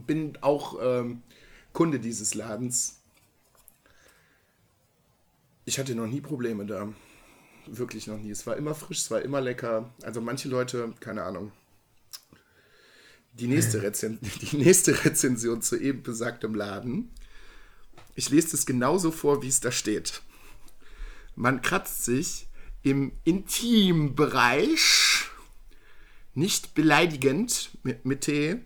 [0.07, 1.23] bin auch ähm,
[1.73, 3.01] Kunde dieses Ladens.
[5.65, 6.89] Ich hatte noch nie Probleme da.
[7.67, 8.31] Wirklich noch nie.
[8.31, 9.91] Es war immer frisch, es war immer lecker.
[10.03, 11.53] Also manche Leute, keine Ahnung.
[13.39, 14.19] Die nächste, Rezen
[14.53, 17.11] die nächste Rezension zu eben besagtem Laden.
[18.15, 20.23] Ich lese es genauso vor, wie es da steht.
[21.37, 22.49] Man kratzt sich
[22.83, 25.25] im Intimbereich,
[26.35, 28.57] nicht beleidigend mit, mit Tee,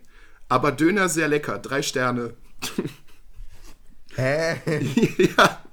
[0.49, 2.35] aber Döner sehr lecker, drei Sterne.
[4.15, 4.55] Hä?
[5.37, 5.63] ja.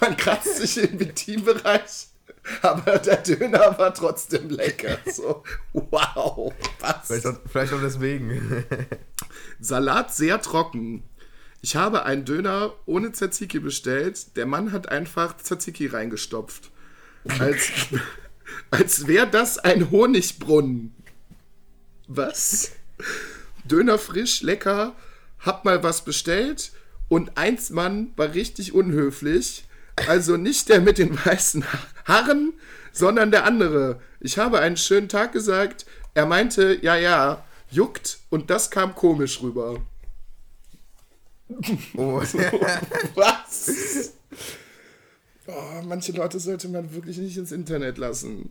[0.00, 2.08] Man kratzt sich im Intimbereich,
[2.62, 4.98] aber der Döner war trotzdem lecker.
[5.06, 7.06] So, wow, was?
[7.06, 8.64] Vielleicht auch, vielleicht auch deswegen.
[9.60, 11.04] Salat sehr trocken.
[11.60, 14.36] Ich habe einen Döner ohne Tzatziki bestellt.
[14.36, 16.70] Der Mann hat einfach Tzatziki reingestopft.
[17.38, 17.70] Als,
[18.70, 20.94] als wäre das ein Honigbrunnen.
[22.08, 22.72] Was?
[23.64, 24.96] Döner frisch, lecker.
[25.38, 26.72] Hab mal was bestellt.
[27.08, 29.64] Und eins Mann war richtig unhöflich.
[30.06, 31.64] Also nicht der mit den weißen
[32.06, 32.52] Haaren,
[32.92, 34.00] sondern der andere.
[34.20, 35.86] Ich habe einen schönen Tag gesagt.
[36.14, 38.18] Er meinte, ja, ja, juckt.
[38.30, 39.80] Und das kam komisch rüber.
[41.96, 42.20] Oh.
[43.14, 44.12] Was?
[45.46, 48.50] Oh, manche Leute sollte man wirklich nicht ins Internet lassen.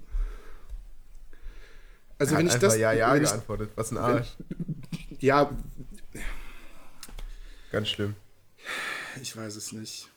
[2.19, 2.77] Also wenn ich das...
[2.77, 3.71] ja, ja wenn ich, geantwortet.
[3.75, 4.37] Was ein Arsch.
[5.19, 5.49] ja,
[7.71, 8.15] Ganz schlimm.
[9.21, 10.10] ich weiß es nicht.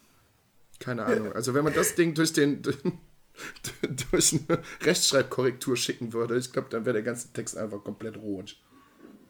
[0.79, 1.33] Keine Ahnung.
[1.33, 2.63] Also wenn man das Ding durch den...
[4.13, 8.57] durch eine Rechtschreibkorrektur schicken würde, ich glaube, dann wäre der ganze Text einfach komplett rot.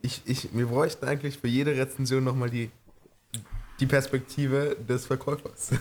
[0.03, 2.71] Ich, ich, wir bräuchten eigentlich für jede Rezension nochmal die,
[3.81, 5.71] die Perspektive des Verkäufers.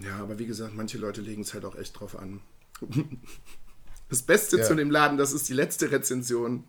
[0.00, 2.40] Ja, aber wie gesagt, manche Leute legen es halt auch echt drauf an.
[4.08, 4.64] Das Beste Ja.
[4.64, 6.64] zu dem Laden, das ist die letzte Rezension.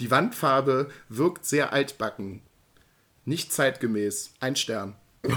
[0.00, 2.42] Die Wandfarbe wirkt sehr altbacken.
[3.28, 4.30] Nicht zeitgemäß.
[4.40, 4.96] Ein Stern.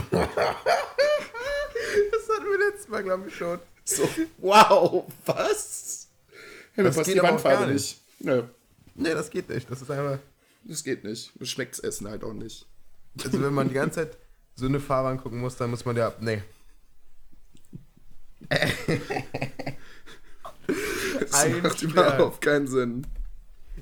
[2.11, 3.59] Das hatten wir letztes Mal, glaube ich, schon.
[3.83, 6.07] So, wow, was?
[6.77, 7.99] Mir Das passt geht die Wandfarbe gar nicht.
[8.19, 8.43] Nö,
[8.95, 9.69] Nee, das geht nicht.
[9.69, 10.19] Das ist einfach.
[10.63, 11.37] das geht nicht.
[11.37, 12.65] Mir schmeckt's Essen halt auch nicht.
[13.21, 14.17] Also, wenn man die ganze Zeit
[14.55, 16.13] so eine Farbe angucken muss, dann muss man ja.
[16.21, 16.41] Nee.
[21.19, 21.91] Das Ein macht Stern.
[21.91, 23.05] überhaupt keinen Sinn.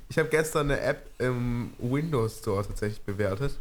[0.08, 3.56] Ich habe gestern eine App im Windows Store tatsächlich bewertet.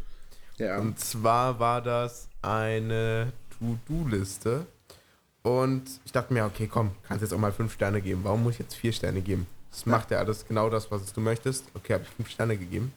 [0.60, 0.78] Ja.
[0.78, 4.66] Und zwar war das eine To-Do-Liste.
[5.42, 8.22] Und ich dachte mir, okay, komm, kannst jetzt auch mal fünf Sterne geben.
[8.24, 9.48] Warum muss ich jetzt vier Sterne geben?
[9.72, 11.66] Das macht ja alles genau das, was du möchtest.
[11.74, 12.94] Okay, habe ich fünf Sterne gegeben.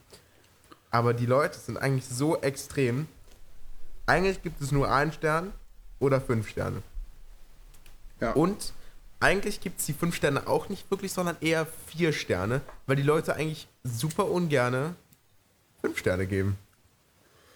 [0.90, 3.06] Aber die Leute sind eigentlich so extrem.
[4.06, 5.52] Eigentlich gibt es nur einen Stern
[6.00, 6.82] oder fünf Sterne.
[8.20, 8.32] ja.
[8.32, 8.72] Und
[9.20, 13.02] eigentlich gibt es die fünf Sterne auch nicht wirklich, sondern eher vier Sterne, weil die
[13.02, 14.96] Leute eigentlich super ungerne
[15.80, 16.58] fünf Sterne geben.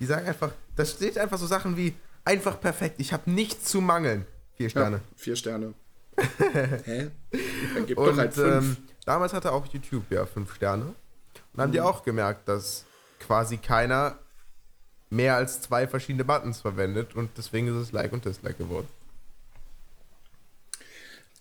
[0.01, 1.95] Die sagen einfach, da steht einfach so Sachen wie
[2.25, 4.27] einfach perfekt, ich habe nichts zu mangeln.
[4.55, 4.97] Vier Sterne.
[4.97, 5.75] Ja, vier Sterne.
[6.85, 7.11] Hä?
[7.75, 8.65] Dann gib doch halt fünf.
[8.65, 10.95] ähm, damals hatte auch YouTube ja fünf Sterne.
[11.53, 12.85] Und haben die auch gemerkt, dass
[13.21, 14.19] quasi keiner
[15.11, 18.89] mehr als zwei verschiedene Buttons verwendet und deswegen ist es Like und Dislike geworden.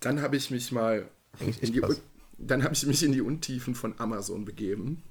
[0.01, 2.01] Dann habe ich mich mal in die, krass.
[2.38, 5.03] dann habe ich mich in die Untiefen von Amazon begeben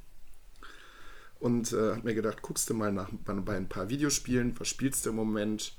[1.44, 5.04] und äh, habe mir gedacht, guckst du mal nach bei ein paar Videospielen, was spielst
[5.04, 5.76] du im Moment?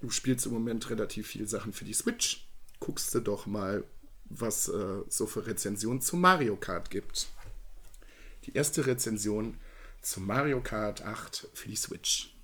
[0.00, 2.48] Du spielst im Moment relativ viele Sachen für die Switch.
[2.80, 3.84] Guckst du doch mal,
[4.24, 7.28] was äh, so für Rezensionen zu Mario Kart gibt.
[8.44, 9.58] Die erste Rezension
[10.00, 12.34] zu Mario Kart 8 für die Switch.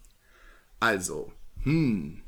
[0.81, 1.33] Also,
[1.63, 2.21] hm,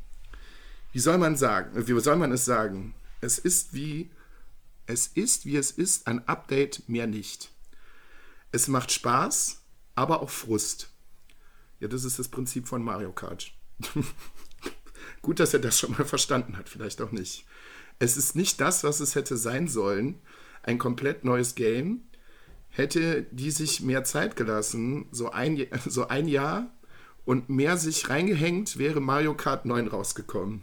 [0.93, 2.95] wie soll man sagen, wie soll man es sagen?
[3.21, 4.11] Es ist wie,
[4.87, 7.51] es ist wie es ist, ein Update mehr nicht.
[8.51, 9.61] Es macht Spaß,
[9.95, 10.91] aber auch Frust.
[11.81, 13.53] Ja, das ist das Prinzip von Mario Kart.
[15.23, 17.47] Gut, dass er das schon mal verstanden hat, vielleicht auch nicht.
[17.99, 20.21] Es ist nicht das, was es hätte sein sollen.
[20.63, 22.03] Ein komplett neues Game.
[22.71, 26.71] Hätte die sich mehr Zeit gelassen, so ein, so ein Jahr
[27.25, 30.63] und mehr sich reingehängt, wäre Mario Kart 9 rausgekommen.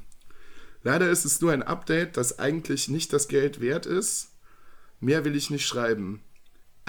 [0.83, 4.31] Leider ist es nur ein Update, das eigentlich nicht das Geld wert ist.
[4.99, 6.21] Mehr will ich nicht schreiben.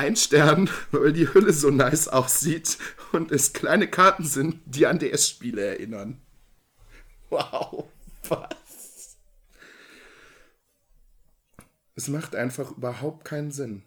[0.02, 2.76] Ein Stern, weil die Hülle so nice aussieht
[3.12, 6.20] und es kleine Karten sind, die an DS-Spiele erinnern.
[7.30, 7.88] Wow,
[8.28, 9.16] was?
[11.94, 13.84] Es macht einfach überhaupt keinen Sinn.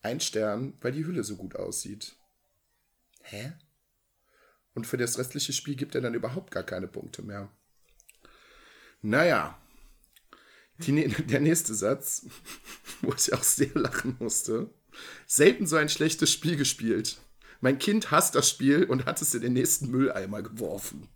[0.00, 2.16] Ein Stern, weil die Hülle so gut aussieht.
[3.20, 3.52] Hä?
[4.72, 7.50] Und für das restliche Spiel gibt er dann überhaupt gar keine Punkte mehr.
[9.02, 9.60] Naja.
[10.78, 12.24] Die, der nächste Satz,
[13.02, 14.70] wo ich auch sehr lachen musste.
[15.26, 17.18] Selten so ein schlechtes Spiel gespielt.
[17.60, 21.08] Mein Kind hasst das Spiel und hat es in den nächsten Mülleimer geworfen.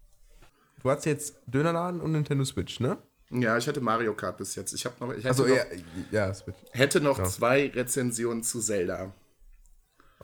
[0.82, 2.98] Du hast jetzt Dönerladen und Nintendo Switch, ne?
[3.30, 4.74] Ja, ich hatte Mario Kart bis jetzt.
[4.74, 5.64] Ich habe noch, ich hätte Also noch, ja,
[6.10, 6.56] ja, Switch.
[6.72, 7.24] hätte noch Ja.
[7.24, 9.14] zwei Rezensionen zu Zelda.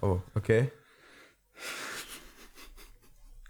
[0.02, 0.70] Oh, okay.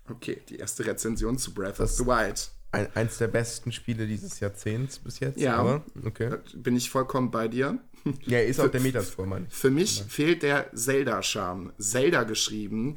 [0.08, 2.50] Okay, die erste Rezension zu Breath of Das- the Wild.
[2.72, 5.40] Ein, eins der besten Spiele dieses Jahrzehnts bis jetzt.
[5.40, 5.56] Ja.
[5.56, 6.36] Aber, okay.
[6.54, 7.78] Bin ich vollkommen bei dir.
[8.26, 9.46] Ja, ist auch der Metascore, Mann.
[9.50, 11.72] Für mich fehlt der Zelda-Charme.
[11.78, 12.96] Zelda geschrieben.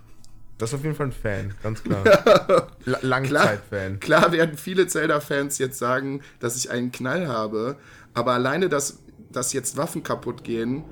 [0.57, 2.03] Das ist auf jeden Fall ein Fan, ganz klar.
[2.85, 3.99] La Langzeit-Fan.
[3.99, 7.77] Klar werden viele Zelda-Fans jetzt sagen, dass ich einen Knall habe,
[8.13, 8.99] aber alleine, dass,
[9.31, 10.85] dass jetzt Waffen kaputt gehen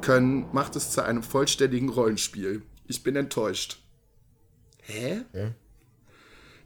[0.00, 2.62] können, macht es zu einem vollständigen Rollenspiel.
[2.86, 3.82] Ich bin enttäuscht.
[4.90, 5.22] Hä?
[5.32, 5.50] Ja.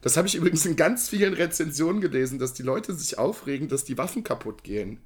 [0.01, 3.83] Das habe ich übrigens in ganz vielen Rezensionen gelesen, dass die Leute sich aufregen, dass
[3.85, 4.99] die Waffen kaputt gehen.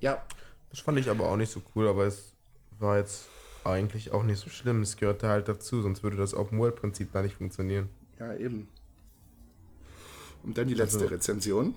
[0.00, 0.24] Ja,
[0.70, 2.32] Das fand ich aber auch nicht so cool, aber es
[2.78, 3.26] war jetzt
[3.64, 4.82] eigentlich auch nicht so schlimm.
[4.82, 7.88] Es gehörte halt dazu, sonst würde das Open-World-Prinzip da nicht funktionieren.
[8.18, 8.68] ja, eben.
[10.44, 11.74] Und dann die letzte Also- Rezension.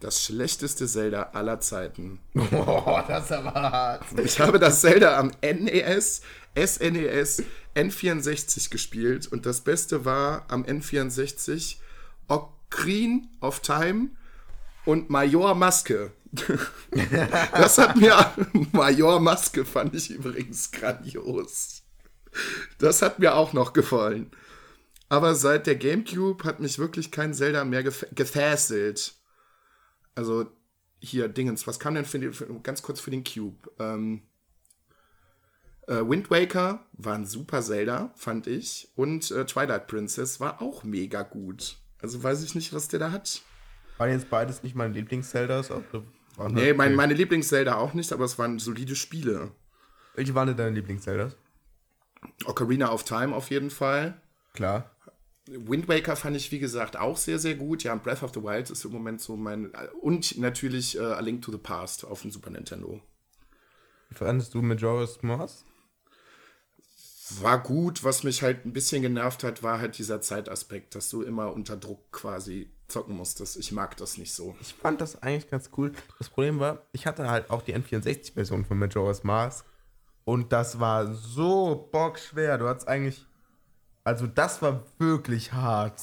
[0.00, 2.20] Das schlechteste Zelda aller Zeiten.
[2.32, 4.04] Boah, das ist aber hart.
[4.24, 6.22] Ich habe das Zelda am NES,
[6.56, 7.42] SNES,
[7.74, 11.76] N64 gespielt und das Beste war am N64
[12.28, 14.10] Ocarina of Time
[14.84, 16.12] und Major Maske.
[17.52, 18.14] Das hat mir
[18.72, 21.82] Major Maske fand ich übrigens grandios.
[22.78, 24.30] Das hat mir auch noch gefallen.
[25.08, 29.14] Aber seit der GameCube hat mich wirklich kein Zelda mehr gef gefesselt.
[30.18, 30.46] Also
[30.98, 33.70] hier Dingens, was kam denn für den, für, ganz kurz für den Cube?
[33.78, 34.22] Ähm,
[35.86, 38.90] äh, Wind Waker war ein super Zelda, fand ich.
[38.96, 41.76] Und äh, Twilight Princess war auch mega gut.
[42.02, 43.42] Also weiß ich nicht, was der da hat.
[43.98, 45.70] Waren jetzt beides nicht meine Lieblings-Zeldas?
[46.48, 49.52] Nee, mein, meine Lieblings-Zelda auch nicht, aber es waren solide Spiele.
[50.16, 51.36] Welche waren denn deine Lieblings-Zeldas?
[52.44, 54.20] Ocarina of Time auf jeden Fall.
[54.52, 54.90] Klar.
[55.50, 57.84] Wind Waker fand ich, wie gesagt, auch sehr, sehr gut.
[57.84, 59.72] Ja, Breath of the Wild ist im Moment so mein.
[60.00, 63.00] Und natürlich äh, A Link to the Past auf dem Super Nintendo.
[64.10, 65.64] Wie fandest du Majora's Mask?
[67.40, 71.22] War gut, was mich halt ein bisschen genervt hat, war halt dieser Zeitaspekt, dass du
[71.22, 73.58] immer unter Druck quasi zocken musstest.
[73.58, 74.56] Ich mag das nicht so.
[74.60, 75.92] Ich fand das eigentlich ganz cool.
[76.18, 79.66] Das Problem war, ich hatte halt auch die N64-Version von Majora's Mask.
[80.24, 82.58] Und das war so bockschwer.
[82.58, 83.26] Du hattest eigentlich.
[84.08, 86.00] Also, das war wirklich hart.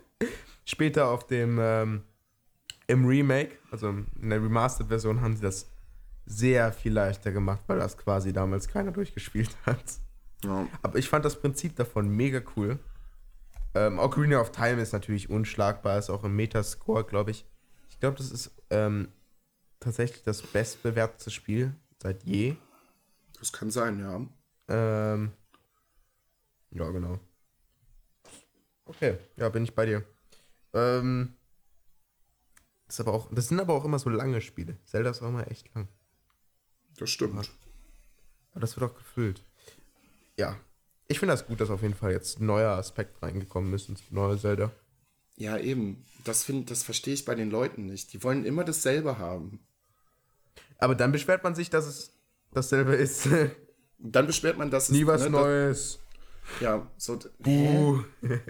[0.66, 1.58] Später auf dem.
[1.58, 2.02] Ähm,
[2.88, 5.66] Im Remake, also in der Remastered-Version, haben sie das
[6.26, 9.82] sehr viel leichter gemacht, weil das quasi damals keiner durchgespielt hat.
[10.44, 10.66] Ja.
[10.82, 12.78] Aber ich fand das Prinzip davon mega cool.
[13.74, 17.46] Ähm, Ocarina of Time ist natürlich unschlagbar, ist auch im Metascore, glaube ich.
[17.88, 19.08] Ich glaube, das ist ähm,
[19.80, 22.56] tatsächlich das bestbewertete Spiel seit je.
[23.38, 24.20] Das kann sein, ja.
[24.68, 25.32] Ähm,
[26.72, 27.18] ja, genau.
[28.88, 30.02] Okay, ja, bin ich bei dir.
[30.72, 31.34] Ähm,
[32.86, 34.78] das, ist aber auch, das sind aber auch immer so lange Spiele.
[34.84, 35.88] Zelda ist auch immer echt lang.
[36.96, 37.50] Das stimmt.
[38.52, 39.44] Aber das wird auch gefüllt.
[40.38, 40.58] Ja.
[41.06, 44.02] Ich finde das gut, dass auf jeden Fall jetzt ein neuer Aspekt reingekommen ist ins
[44.10, 44.72] neue Zelda.
[45.36, 46.04] Ja, eben.
[46.24, 48.12] Das, find, das verstehe ich bei den Leuten nicht.
[48.14, 49.60] Die wollen immer dasselbe haben.
[50.78, 52.12] Aber dann beschwert man sich, dass es
[52.52, 53.28] dasselbe ist.
[54.00, 54.90] Dann beschwert man, dass es.
[54.90, 55.98] Nie was ne, Neues.
[56.60, 57.18] Ja, so.
[57.38, 58.02] Buh.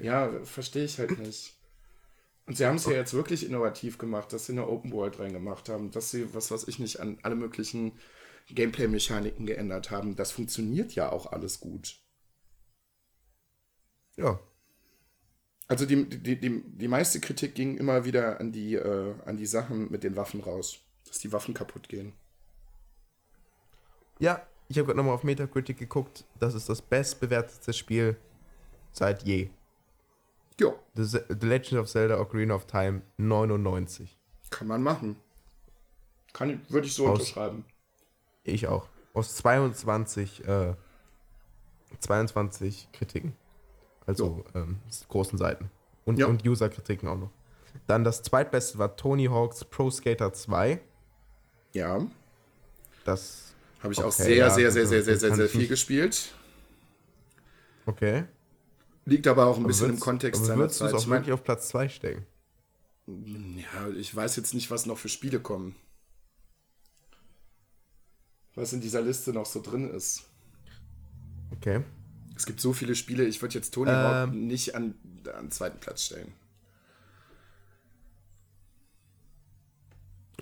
[0.03, 1.55] Ja, verstehe ich halt nicht.
[2.47, 5.69] Und sie haben es ja jetzt wirklich innovativ gemacht, dass sie eine Open World reingemacht
[5.69, 7.93] haben, dass sie, was weiß ich nicht, an alle möglichen
[8.51, 10.17] Gameplay-Mechaniken geändert haben.
[10.17, 11.99] Das funktioniert ja auch alles gut.
[14.17, 14.41] Ja.
[15.67, 19.45] Also die, die, die, die meiste Kritik ging immer wieder an die, äh, an die
[19.45, 20.81] Sachen mit den Waffen raus.
[21.07, 22.15] Dass die Waffen kaputt gehen.
[24.19, 26.25] Ja, ich habe gerade nochmal auf Metacritic geguckt.
[26.39, 28.17] Das ist das bestbewertete Spiel
[28.93, 29.51] seit je.
[30.61, 34.17] Ja, The, The Legend of Zelda Ocarina of Time 99.
[34.51, 35.17] kann man machen.
[36.33, 37.65] Kann, würde ich so Aus- unterschreiben.
[38.45, 38.89] Ich auch.
[39.15, 40.75] Aus 22, äh,
[42.01, 43.35] 22 Kritiken.
[44.07, 45.71] Also ähm, großen Seiten.
[46.05, 46.27] Und, Ja.
[46.27, 47.31] und User-Kritiken auch noch.
[47.87, 50.81] Dann das zweitbeste war Tony Hawk's Pro Skater 2.
[51.75, 52.01] Ja.
[53.05, 53.48] Das.
[53.81, 56.33] Habe ich auch Okay, sehr, ja, sehr, sehr, sehr, sehr, sehr, sehr viel gespielt.
[57.87, 58.25] Okay.
[59.05, 60.89] Liegt aber auch ein bisschen im Würdest- Kontext aber seiner würdest du Zeit.
[60.91, 62.27] es auch Ich mein, wirklich auf Platz 2 stecken?
[63.07, 65.75] ja, ich weiß jetzt nicht, was noch für Spiele kommen.
[68.55, 70.25] Was in dieser Liste noch so drin ist.
[71.53, 71.83] Okay.
[72.37, 73.97] Es gibt so viele Spiele, ich würde jetzt Tony Ähm.
[73.97, 74.95] Hawk nicht an,
[75.35, 76.33] an den zweiten Platz stellen.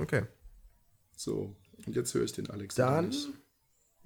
[0.00, 0.22] Okay.
[1.16, 1.54] So,
[1.94, 2.74] jetzt höre ich den Alex.
[2.74, 3.14] Dann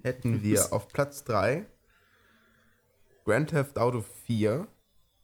[0.03, 1.65] hätten wir auf Platz 3
[3.25, 4.67] Grand Theft Auto 4.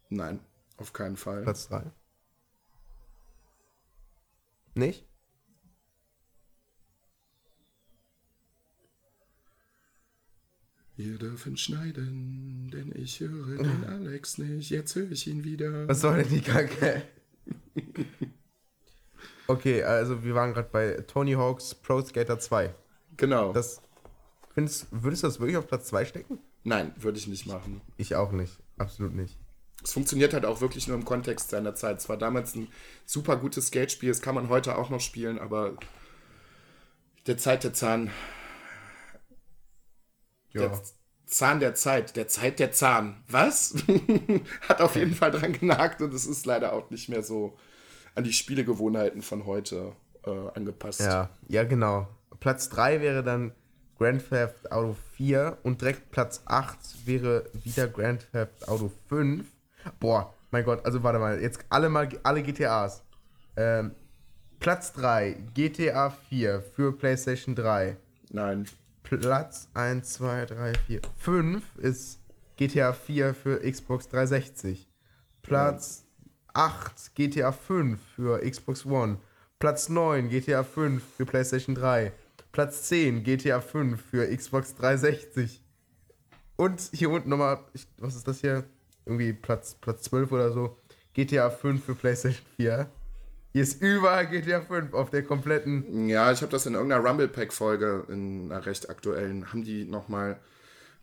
[0.10, 0.40] Nein,
[0.78, 1.44] auf keinen Fall.
[1.44, 1.92] Platz 3.
[4.76, 5.06] Nicht?
[10.96, 14.70] Wir dürfen schneiden, denn ich höre den Alex nicht.
[14.72, 15.88] Jetzt höre ich ihn wieder.
[15.88, 17.04] Was soll denn die Kacke?
[19.48, 22.74] okay, also wir waren gerade bei Tony Hawk's Pro Skater 2.
[23.18, 23.54] Genau.
[23.54, 23.82] Das
[24.54, 26.40] findest, würdest du das wirklich auf Platz 2 stecken?
[26.64, 27.82] Nein, würde ich nicht machen.
[27.98, 28.60] Ich auch nicht.
[28.78, 29.38] Absolut nicht.
[29.84, 32.00] Es funktioniert halt auch wirklich nur im Kontext seiner Zeit.
[32.00, 32.68] Es war damals ein
[33.06, 35.78] super gutes Skatespiel, das kann man heute auch noch spielen, aber
[37.28, 38.12] der Zeit der Zahn,
[40.54, 40.68] Ja.
[40.68, 40.82] der
[41.26, 43.76] Zahn der Zeit, der Zeit der Zahn, was?
[44.68, 47.58] Hat auf jeden Fall dran genagt und es ist leider auch nicht mehr so
[48.18, 49.94] an die Spielegewohnheiten von heute
[50.26, 51.02] äh, angepasst.
[51.02, 52.08] Ja, ja, genau.
[52.40, 53.52] Platz 3 wäre dann
[53.98, 59.46] Grand Theft Auto 4 und direkt Platz 8 wäre wieder Grand Theft Auto 5.
[60.00, 63.04] Boah, mein Gott, also warte mal, jetzt alle mal alle GTAs.
[63.56, 63.92] Ähm,
[64.60, 67.98] Platz 3 GTA 4 für PlayStation 3.
[68.32, 68.66] Nein,
[69.04, 72.20] Platz 1, 2, 3, 4, 5 ist
[72.58, 74.90] GTA 4 für Xbox 360.
[75.44, 76.07] Platz
[76.58, 79.20] 8 GTA 5 für Xbox One.
[79.60, 82.12] Platz 9 GTA 5 für PlayStation 3.
[82.52, 85.62] Platz 10 GTA 5 für Xbox 360.
[86.56, 87.60] Und hier unten nochmal,
[88.00, 88.64] was ist das hier?
[89.06, 90.76] Irgendwie Platz, Platz 12 oder so.
[91.14, 92.90] GTA 5 für PlayStation 4.
[93.54, 97.28] Hier ist überall GTA 5 auf der kompletten Ja, ich habe das in irgendeiner Rumble
[97.28, 100.40] Pack Folge, in einer recht aktuellen, haben die nochmal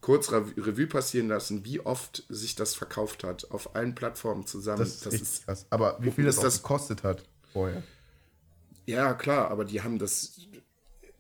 [0.05, 4.81] kurz Rev Revue passieren lassen, wie oft sich das verkauft hat, auf allen Plattformen zusammen.
[4.81, 5.65] Das ist richtig krass.
[5.71, 7.25] Aber wie viel das, ist auch das- gekostet hat
[7.55, 7.83] vorher.
[8.85, 10.39] ja, klar, aber die haben das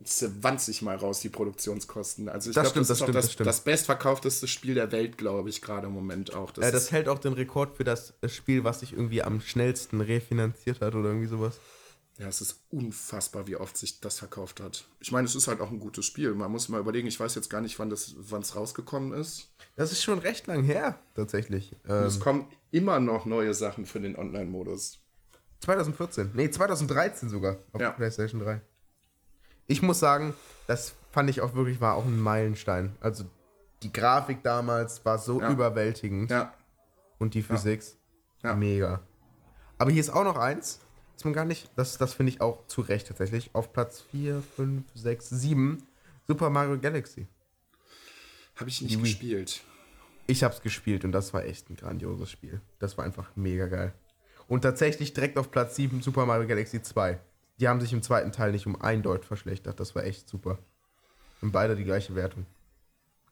[0.05, 2.29] 20 Mal raus, die Produktionskosten.
[2.29, 3.47] Also ich Das glaube, das, das ist stimmt, das, das stimmt.
[3.47, 6.51] das bestverkaufteste Spiel der Welt, glaube ich, gerade im Moment auch.
[6.51, 9.41] Das Äh, das ist, hält auch den Rekord für das Spiel, was sich irgendwie am
[9.41, 11.59] schnellsten refinanziert hat oder irgendwie sowas.
[12.19, 14.87] Ja, es ist unfassbar, wie oft sich das verkauft hat.
[15.01, 16.33] Ich meine, es ist halt auch ein gutes Spiel.
[16.35, 19.49] Man muss mal überlegen, ich weiß jetzt gar nicht, wann es rausgekommen ist.
[19.77, 21.75] Das ist schon recht lang her, tatsächlich.
[21.89, 25.01] Ähm, Es kommen immer noch neue Sachen für den Online-Modus.
[25.61, 26.31] 2014.
[26.35, 27.91] Nee, 2013 sogar auf Ja.
[27.91, 28.61] PlayStation 3.
[29.67, 30.35] Ich muss sagen,
[30.67, 32.95] das fand ich auch wirklich, war auch ein Meilenstein.
[33.01, 33.25] Also
[33.83, 35.51] die Grafik damals war so Ja.
[35.51, 36.53] überwältigend Ja,
[37.19, 37.83] und die Physik
[38.43, 38.55] Ja.
[38.55, 39.01] mega.
[39.79, 40.81] Aber hier ist auch noch eins,
[41.17, 44.43] ist man gar nicht, das, das finde ich auch zu Recht tatsächlich, auf Platz 4,
[44.57, 45.87] 5, 6, 7,
[46.27, 47.27] Super Mario Galaxy.
[48.57, 49.03] habe ich nicht Wii.
[49.03, 49.63] gespielt.
[50.27, 52.61] Ich hab's gespielt und das war echt ein grandioses Spiel.
[52.79, 53.93] Das war einfach mega geil.
[54.49, 57.19] Und tatsächlich direkt auf Platz 7 Super Mario Galaxy 2.
[57.61, 59.79] Die haben sich im zweiten Teil nicht um ein Deut verschlechtert.
[59.81, 60.59] Das war echt super.
[61.43, 62.47] Und beide die gleiche Wertung.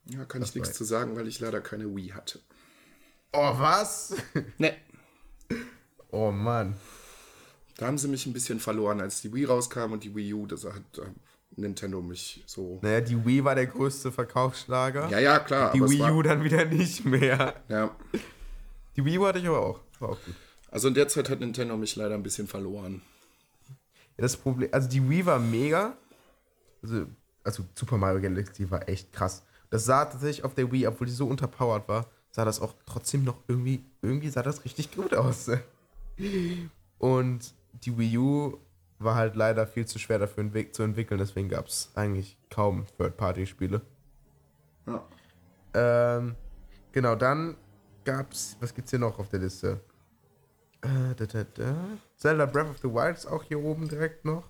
[0.04, 2.40] Ja, kann ich war- nichts zu sagen, weil ich leider keine Wii hatte.
[3.32, 4.14] Oh, was?
[4.58, 4.76] Ne,
[6.10, 6.76] Oh Mann.
[7.76, 10.46] Da haben sie mich ein bisschen verloren, als die Wii rauskam und die Wii U,
[10.46, 10.82] das hat
[11.56, 12.78] Nintendo mich so.
[12.82, 15.08] Naja, die Wii war der größte Verkaufsschlager.
[15.08, 15.72] Ja, ja, klar.
[15.72, 17.62] die Wii U dann wieder nicht mehr.
[17.68, 17.94] ja.
[18.96, 19.80] Die Wii U hatte ich aber auch.
[20.00, 20.34] War auch gut.
[20.70, 23.02] Also in der Zeit hat Nintendo mich leider ein bisschen verloren.
[24.16, 25.96] Ja, das Problem, also die Wii war mega.
[26.82, 27.06] Also,
[27.44, 29.42] also Super Mario Galaxy war echt krass.
[29.70, 33.24] Das sah tatsächlich auf der Wii, obwohl die so unterpowered war, sah das auch trotzdem
[33.24, 35.50] noch irgendwie, irgendwie sah das richtig gut aus.
[36.98, 38.58] Und die Wii U
[38.98, 43.80] war halt leider viel zu schwer dafür zu entwickeln, deswegen gab es eigentlich kaum Third-Party-Spiele.
[44.86, 45.04] Ja.
[45.74, 46.36] Ähm,
[46.92, 47.56] genau, dann
[48.04, 49.80] gab's, was gibt's hier noch auf der Liste?
[50.82, 51.74] Äh, da, da, da.
[52.16, 54.44] Zelda Breath of the Wild ist auch hier oben direkt noch.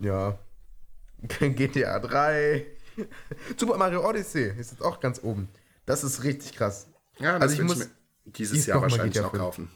[0.00, 0.38] Ja.
[1.38, 2.66] GTA 3.
[3.56, 5.48] Super Mario Odyssey ist jetzt auch ganz oben.
[5.86, 6.88] Das ist richtig krass.
[7.18, 7.90] Ja, das Also ich ich muss- mir
[8.26, 9.42] dieses Dies Jahr wahrscheinlich noch 5.
[9.42, 9.70] kaufen.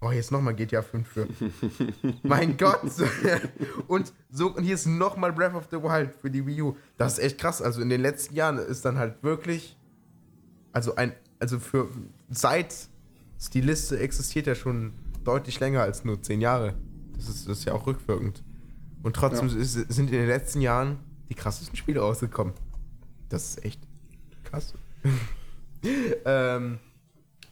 [0.00, 1.26] Oh, hier ist nochmal GTA 5 für.
[2.22, 2.80] mein Gott.
[3.88, 6.76] und, so, und hier ist nochmal Breath of the Wild für die Wii U.
[6.96, 7.60] Das ist echt krass.
[7.60, 9.76] Also in den letzten Jahren ist dann halt wirklich.
[10.72, 11.12] Also ein.
[11.40, 11.88] Also für.
[12.30, 12.74] Seit.
[13.54, 14.92] Die Liste existiert ja schon
[15.24, 16.74] deutlich länger als nur 10 Jahre.
[17.16, 18.42] Das ist, das ist ja auch rückwirkend.
[19.02, 19.56] Und trotzdem Ja.
[19.56, 22.54] ist, sind in den letzten Jahren die krassesten Spiele rausgekommen.
[23.28, 23.80] Das ist echt
[24.44, 24.74] krass.
[26.24, 26.78] ähm,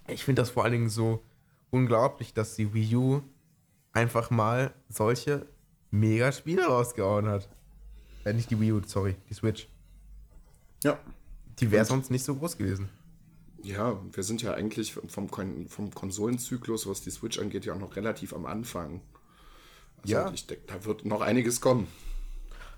[0.08, 1.22] ich finde das vor allen Dingen so
[1.76, 3.22] unglaublich, dass die Wii U
[3.92, 5.46] einfach mal solche
[5.90, 7.48] mega Spiele rausgehauen hat.
[8.24, 9.68] Äh, nicht die Wii U, sorry, die Switch.
[10.82, 10.98] Ja.
[11.60, 12.88] Die wäre sonst nicht so groß gewesen.
[13.62, 17.78] Ja, wir sind ja eigentlich vom, Kon vom Konsolenzyklus, was die Switch angeht, ja auch
[17.78, 19.00] noch relativ am Anfang.
[20.02, 20.30] Also Ja.
[20.32, 21.86] ich denke, da wird noch einiges kommen.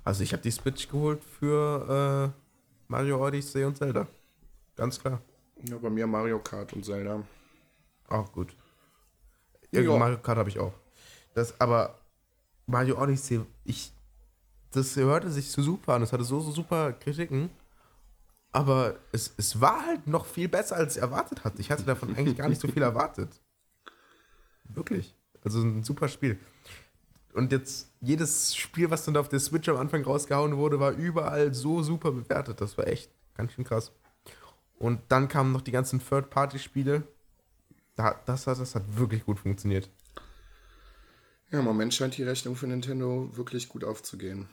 [0.05, 2.41] Also ich habe die Switch geholt für äh,
[2.87, 4.07] Mario Odyssey und Zelda.
[4.77, 5.21] Ganz klar.
[5.65, 7.23] Ja, bei mir Mario Kart und Zelda.
[8.09, 8.55] Auch gut.
[9.73, 9.97] Ja, Ja.
[9.97, 10.73] Mario Kart habe ich auch.
[11.35, 11.99] Das, aber
[12.67, 13.93] Mario Odyssey, ich,
[14.73, 16.03] das hörte sich so super an.
[16.03, 17.51] Es hatte so, so super Kritiken.
[18.51, 21.61] Aber es, es war halt noch viel besser, als ich erwartet hatte.
[21.61, 23.29] Ich hatte davon eigentlich gar nicht so viel erwartet.
[24.65, 25.15] Wirklich.
[25.45, 26.39] Also ein super Spiel.
[27.35, 31.55] Und jetzt, jedes Spiel, was dann auf der Switch am Anfang rausgehauen wurde, war überall
[31.55, 32.61] so super bewertet.
[32.61, 33.93] Das war echt ganz schön krass.
[34.79, 37.03] Und dann kamen noch die ganzen Third-Party-Spiele.
[37.99, 39.91] Da, das, hat, das hat wirklich gut funktioniert.
[41.51, 44.47] Ja, im Moment scheint die Rechnung für Nintendo wirklich gut aufzugehen.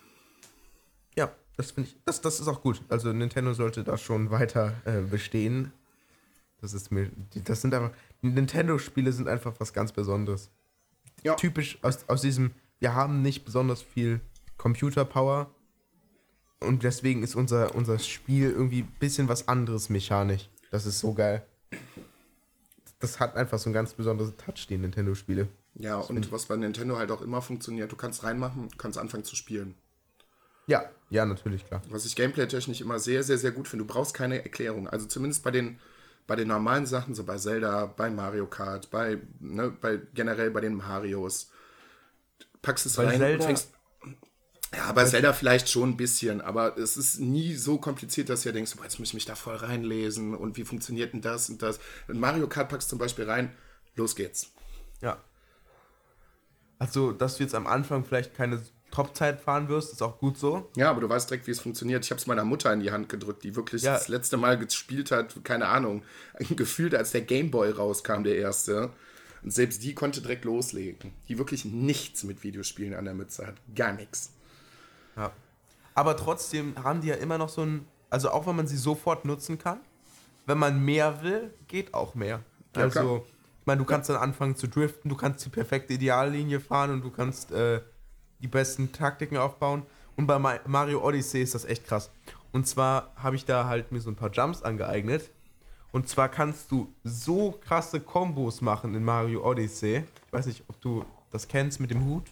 [1.15, 2.81] Ja, das finde ich, das, das ist auch gut.
[2.89, 5.71] Also Nintendo sollte da schon weiter äh, bestehen.
[6.59, 7.91] Das ist mir, das sind einfach,
[8.23, 10.49] Nintendo-Spiele sind einfach was ganz Besonderes.
[11.21, 11.35] Ja.
[11.35, 14.21] Typisch aus, aus diesem, wir haben nicht besonders viel
[14.57, 15.53] Computer-Power
[16.61, 20.49] und deswegen ist unser, unser Spiel irgendwie ein bisschen was anderes mechanisch.
[20.71, 21.45] Das ist so geil.
[22.99, 25.47] Das hat einfach so einen ganz besonderen Touch, die Nintendo-Spiele.
[25.75, 29.35] Ja, und was bei Nintendo halt auch immer funktioniert, du kannst reinmachen, kannst anfangen zu
[29.35, 29.75] spielen.
[30.67, 31.81] Ja, ja, natürlich, klar.
[31.89, 33.85] Was ich gameplay-technisch immer sehr, sehr, sehr gut finde.
[33.85, 34.87] Du brauchst keine Erklärung.
[34.87, 35.79] Also zumindest bei den,
[36.25, 40.61] bei den normalen Sachen, so bei Zelda, bei Mario Kart, bei, ne, bei generell bei
[40.61, 41.51] den Marios.
[42.61, 43.74] Packst es Bei rein Zelda- und fängst.
[44.75, 48.49] Ja, bei Zelda vielleicht schon ein bisschen, aber es ist nie so kompliziert, dass du
[48.49, 51.49] ja denkst, boah, jetzt muss ich mich da voll reinlesen und wie funktioniert denn das
[51.49, 51.79] und das.
[52.07, 53.51] In Mario Kart packst zum Beispiel rein,
[53.95, 54.51] los geht's.
[55.01, 55.17] Ja.
[56.79, 58.61] Also, dass du jetzt am Anfang vielleicht keine
[58.91, 60.69] Top-Zeit fahren wirst, ist auch gut so.
[60.75, 62.03] Ja, aber du weißt direkt, wie es funktioniert.
[62.05, 63.93] Ich habe es meiner Mutter in die Hand gedrückt, die wirklich Ja.
[63.93, 66.03] das letzte Mal gespielt hat, keine Ahnung,
[66.55, 68.91] gefühlt, als der Gameboy rauskam, der erste.
[69.43, 71.13] Und selbst die konnte direkt loslegen.
[71.27, 73.55] Die wirklich nichts mit Videospielen an der Mütze hat.
[73.75, 74.31] Gar nichts.
[75.15, 75.31] Ja.
[75.93, 79.25] Aber trotzdem haben die ja immer noch so ein, also auch wenn man sie sofort
[79.25, 79.79] nutzen kann,
[80.45, 82.41] wenn man mehr will, geht auch mehr.
[82.75, 83.21] Ja, also, klar.
[83.59, 87.01] ich meine, du kannst dann anfangen zu driften, du kannst die perfekte Ideallinie fahren und
[87.01, 87.81] du kannst äh,
[88.39, 89.83] die besten Taktiken aufbauen.
[90.17, 92.11] Und bei Ma- Mario Odyssey ist das echt krass.
[92.51, 95.31] Und zwar habe ich da halt mir so ein paar Jumps angeeignet.
[95.91, 100.03] Und zwar kannst du so krasse Kombos machen in Mario Odyssey.
[100.27, 102.25] Ich weiß nicht, ob du das kennst mit dem Hut.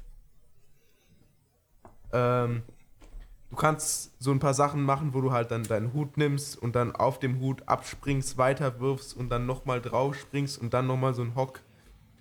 [2.11, 2.63] Ähm,
[3.53, 6.75] du kannst so ein paar Sachen machen, wo du halt dann deinen Hut nimmst und
[6.75, 11.13] dann auf dem Hut abspringst, weiter wirfst und dann nochmal drauf springst und dann nochmal
[11.13, 11.59] so einen Hock,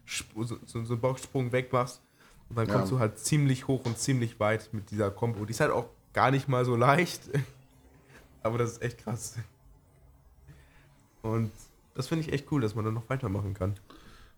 [0.05, 2.03] so, so, so einen Boxsprung wegmachst.
[2.51, 2.75] Und dann Ja.
[2.75, 5.47] kommst du halt ziemlich hoch und ziemlich weit mit dieser Combo.
[5.47, 7.23] Die ist halt auch gar nicht mal so leicht.
[8.43, 9.37] Aber das ist echt krass.
[11.23, 11.51] Und
[11.95, 13.79] das finde ich echt cool, dass man dann noch weitermachen kann.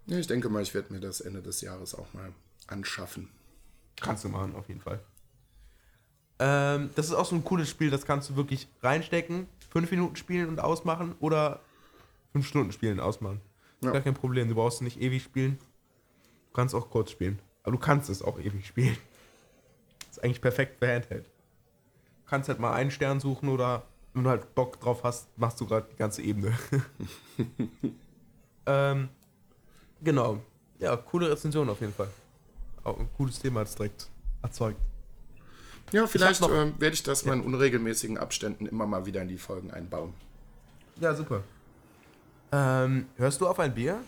[0.06, 2.32] Ja, ich denke mal, ich werde mir das Ende des Jahres auch mal
[2.68, 3.30] anschaffen.
[4.00, 5.00] Kannst du machen, auf jeden Fall.
[6.38, 10.16] Ähm, das ist auch so ein cooles Spiel, das kannst du wirklich reinstecken, fünf Minuten
[10.16, 11.60] spielen und ausmachen oder
[12.32, 13.40] fünf Stunden spielen und ausmachen.
[13.82, 13.92] Ja.
[13.92, 15.58] Gar kein Problem, du brauchst nicht ewig spielen.
[16.48, 17.38] Du kannst auch kurz spielen.
[17.62, 18.96] Aber du kannst es auch ewig spielen.
[20.10, 21.26] ist eigentlich perfekt für Handheld.
[21.26, 23.82] Du kannst halt mal einen Stern suchen oder
[24.12, 26.56] wenn du halt Bock drauf hast, machst du gerade die ganze Ebene.
[28.66, 29.08] ähm,
[30.02, 30.38] genau.
[30.78, 32.08] Ja, coole Rezension auf jeden Fall.
[32.84, 34.08] Auch ein cooles Thema hat es direkt
[34.42, 34.80] erzeugt.
[35.92, 39.28] Ja, vielleicht noch- ähm, werde ich das mal in unregelmäßigen Abständen immer mal wieder in
[39.28, 40.12] die Folgen einbauen.
[41.00, 41.42] Ja, super.
[42.52, 44.00] Ähm, hörst du auf ein Bier?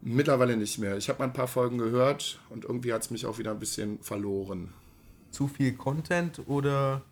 [0.00, 0.96] Mittlerweile nicht mehr.
[0.96, 3.58] Ich habe mal ein paar Folgen gehört und irgendwie hat es mich auch wieder ein
[3.58, 4.72] bisschen verloren.
[5.30, 7.02] Zu viel Content oder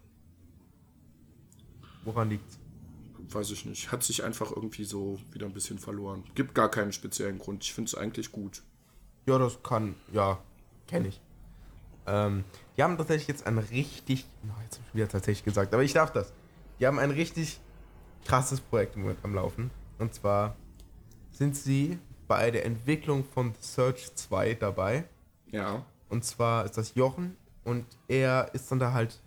[2.04, 2.58] woran liegt's?
[3.32, 3.92] Weiß ich nicht.
[3.92, 6.24] Hat sich einfach irgendwie so wieder ein bisschen verloren.
[6.34, 7.62] Gibt gar keinen speziellen Grund.
[7.62, 8.62] Ich finde es eigentlich gut.
[9.26, 10.38] Ja, das kann, ja,
[10.88, 11.20] kenne ich.
[12.10, 12.44] Ähm,
[12.76, 15.92] die haben tatsächlich jetzt ein richtig, oh, jetzt habe ich wieder tatsächlich gesagt, aber ich
[15.92, 16.32] darf das.
[16.78, 17.60] Die haben ein richtig
[18.24, 19.70] krasses Projekt im Moment am Laufen.
[19.98, 20.56] Und zwar
[21.30, 25.04] sind sie bei der Entwicklung von The Search 2 dabei.
[25.50, 25.84] Ja.
[26.08, 29.20] Und zwar ist das Jochen und er ist dann da halt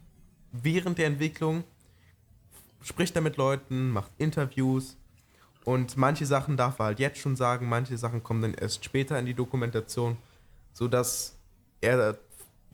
[0.51, 1.63] während der Entwicklung,
[2.81, 4.97] spricht er mit Leuten, macht Interviews
[5.63, 9.17] und manche Sachen darf er halt jetzt schon sagen, manche Sachen kommen dann erst später
[9.17, 10.17] in die Dokumentation,
[10.73, 11.37] sodass
[11.81, 12.17] er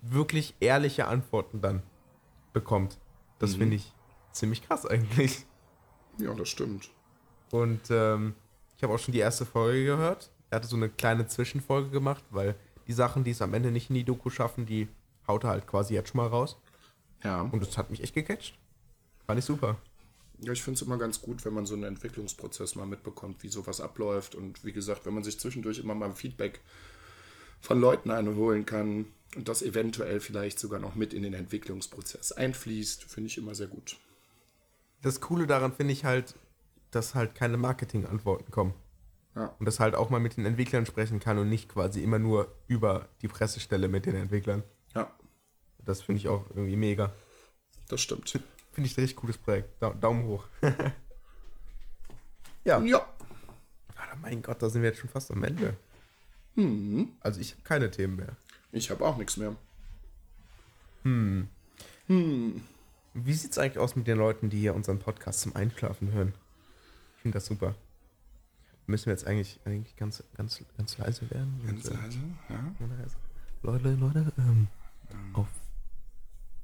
[0.02, 1.84] wirklich ehrliche Antworten dann
[2.54, 2.97] bekommt.
[3.39, 3.58] Das Mhm.
[3.60, 3.93] finde ich
[4.32, 5.45] ziemlich krass eigentlich.
[6.18, 6.89] Ja, das stimmt.
[7.52, 8.36] Und ähm,
[8.78, 10.32] ich habe auch schon die erste Folge gehört.
[10.50, 12.56] Er hatte so eine kleine Zwischenfolge gemacht, weil
[12.88, 14.88] die Sachen, die es am Ende nicht in die Doku schaffen, die
[15.28, 16.58] haut er halt quasi jetzt schon mal raus.
[17.24, 17.41] Ja.
[17.41, 18.58] Und das hat mich echt gecatcht.
[19.26, 19.78] Fand ich super.
[20.41, 23.50] Ja, ich finde es immer ganz gut, wenn man so einen Entwicklungsprozess mal mitbekommt, wie
[23.50, 24.36] sowas abläuft.
[24.36, 26.62] Und wie gesagt, wenn man sich zwischendurch immer mal Feedback
[27.62, 33.03] von Leuten einholen kann und das eventuell vielleicht sogar noch mit in den Entwicklungsprozess einfließt,
[33.03, 33.97] finde ich immer sehr gut.
[35.01, 36.36] Das Coole daran finde ich halt,
[36.91, 38.74] dass halt keine Marketingantworten kommen.
[39.36, 42.18] Ja, Und das halt auch mal mit den Entwicklern sprechen kann und nicht quasi immer
[42.20, 44.64] nur über die Pressestelle mit den Entwicklern.
[44.95, 45.10] ja,
[45.86, 47.14] Das finde ich auch irgendwie mega.
[47.88, 48.30] das stimmt.
[48.72, 49.82] Finde ich ein richtig cooles Projekt.
[49.82, 50.45] Da Daumen hoch.
[52.64, 52.80] ja.
[52.82, 53.07] Ja,
[53.95, 55.76] Ah, mein Gott, da sind wir jetzt schon fast am Ende.
[56.60, 57.10] Mhm.
[57.22, 58.36] Also ich habe keine Themen mehr.
[58.72, 59.55] ich habe auch nichts mehr.
[63.14, 66.34] Wie sieht es eigentlich aus mit den Leuten, die hier unseren Podcast zum Einschlafen hören?
[67.16, 67.76] Ich finde das super.
[68.88, 71.62] Müssen wir jetzt eigentlich, eigentlich ganz, ganz, ganz leise werden?
[71.66, 72.76] Ganz Und, äh, leise, ja.
[73.62, 74.68] Leute, Leute, ähm,
[75.34, 75.47] auf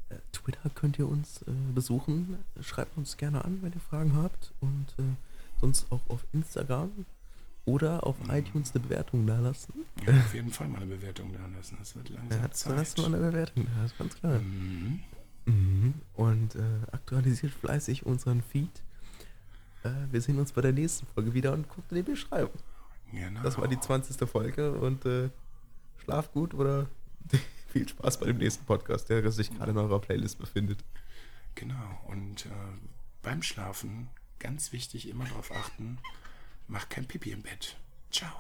[0.09, 2.39] äh, Twitter könnt ihr uns äh, besuchen.
[2.61, 4.53] Schreibt uns gerne an, wenn ihr Fragen habt.
[4.59, 5.03] Und äh,
[5.61, 7.05] sonst auch auf Instagram
[7.66, 9.74] oder auf iTunes eine Bewertung da lassen.
[10.05, 10.13] ja.
[10.13, 11.78] Auf jeden Fall mal eine Bewertung da lassen.
[11.80, 12.76] Das wird langsam Ja, Zeit.
[12.78, 14.39] lasst mal eine Bewertung da, ist ganz klar.
[14.39, 14.99] Mhm.
[15.45, 15.93] Mhm.
[16.16, 16.61] Und äh,
[16.91, 18.70] aktualisiert fleißig unseren Feed.
[19.84, 22.53] Äh, wir sehen uns bei der nächsten Folge wieder und guckt in die Beschreibung.
[23.11, 23.41] Genau.
[23.43, 24.28] Das war die 20.
[24.30, 25.30] Folge und äh,
[26.03, 26.88] schlaf gut oder
[27.70, 30.84] viel Spaß bei dem nächsten Podcast, der sich gerade in eurer Playlist befindet.
[31.55, 32.01] Genau.
[32.07, 32.49] Und äh,
[33.22, 34.09] beim Schlafen,
[34.39, 35.97] ganz wichtig, immer darauf achten,
[36.68, 37.78] mach kein Pipi im Bett.
[38.11, 38.34] Ciao.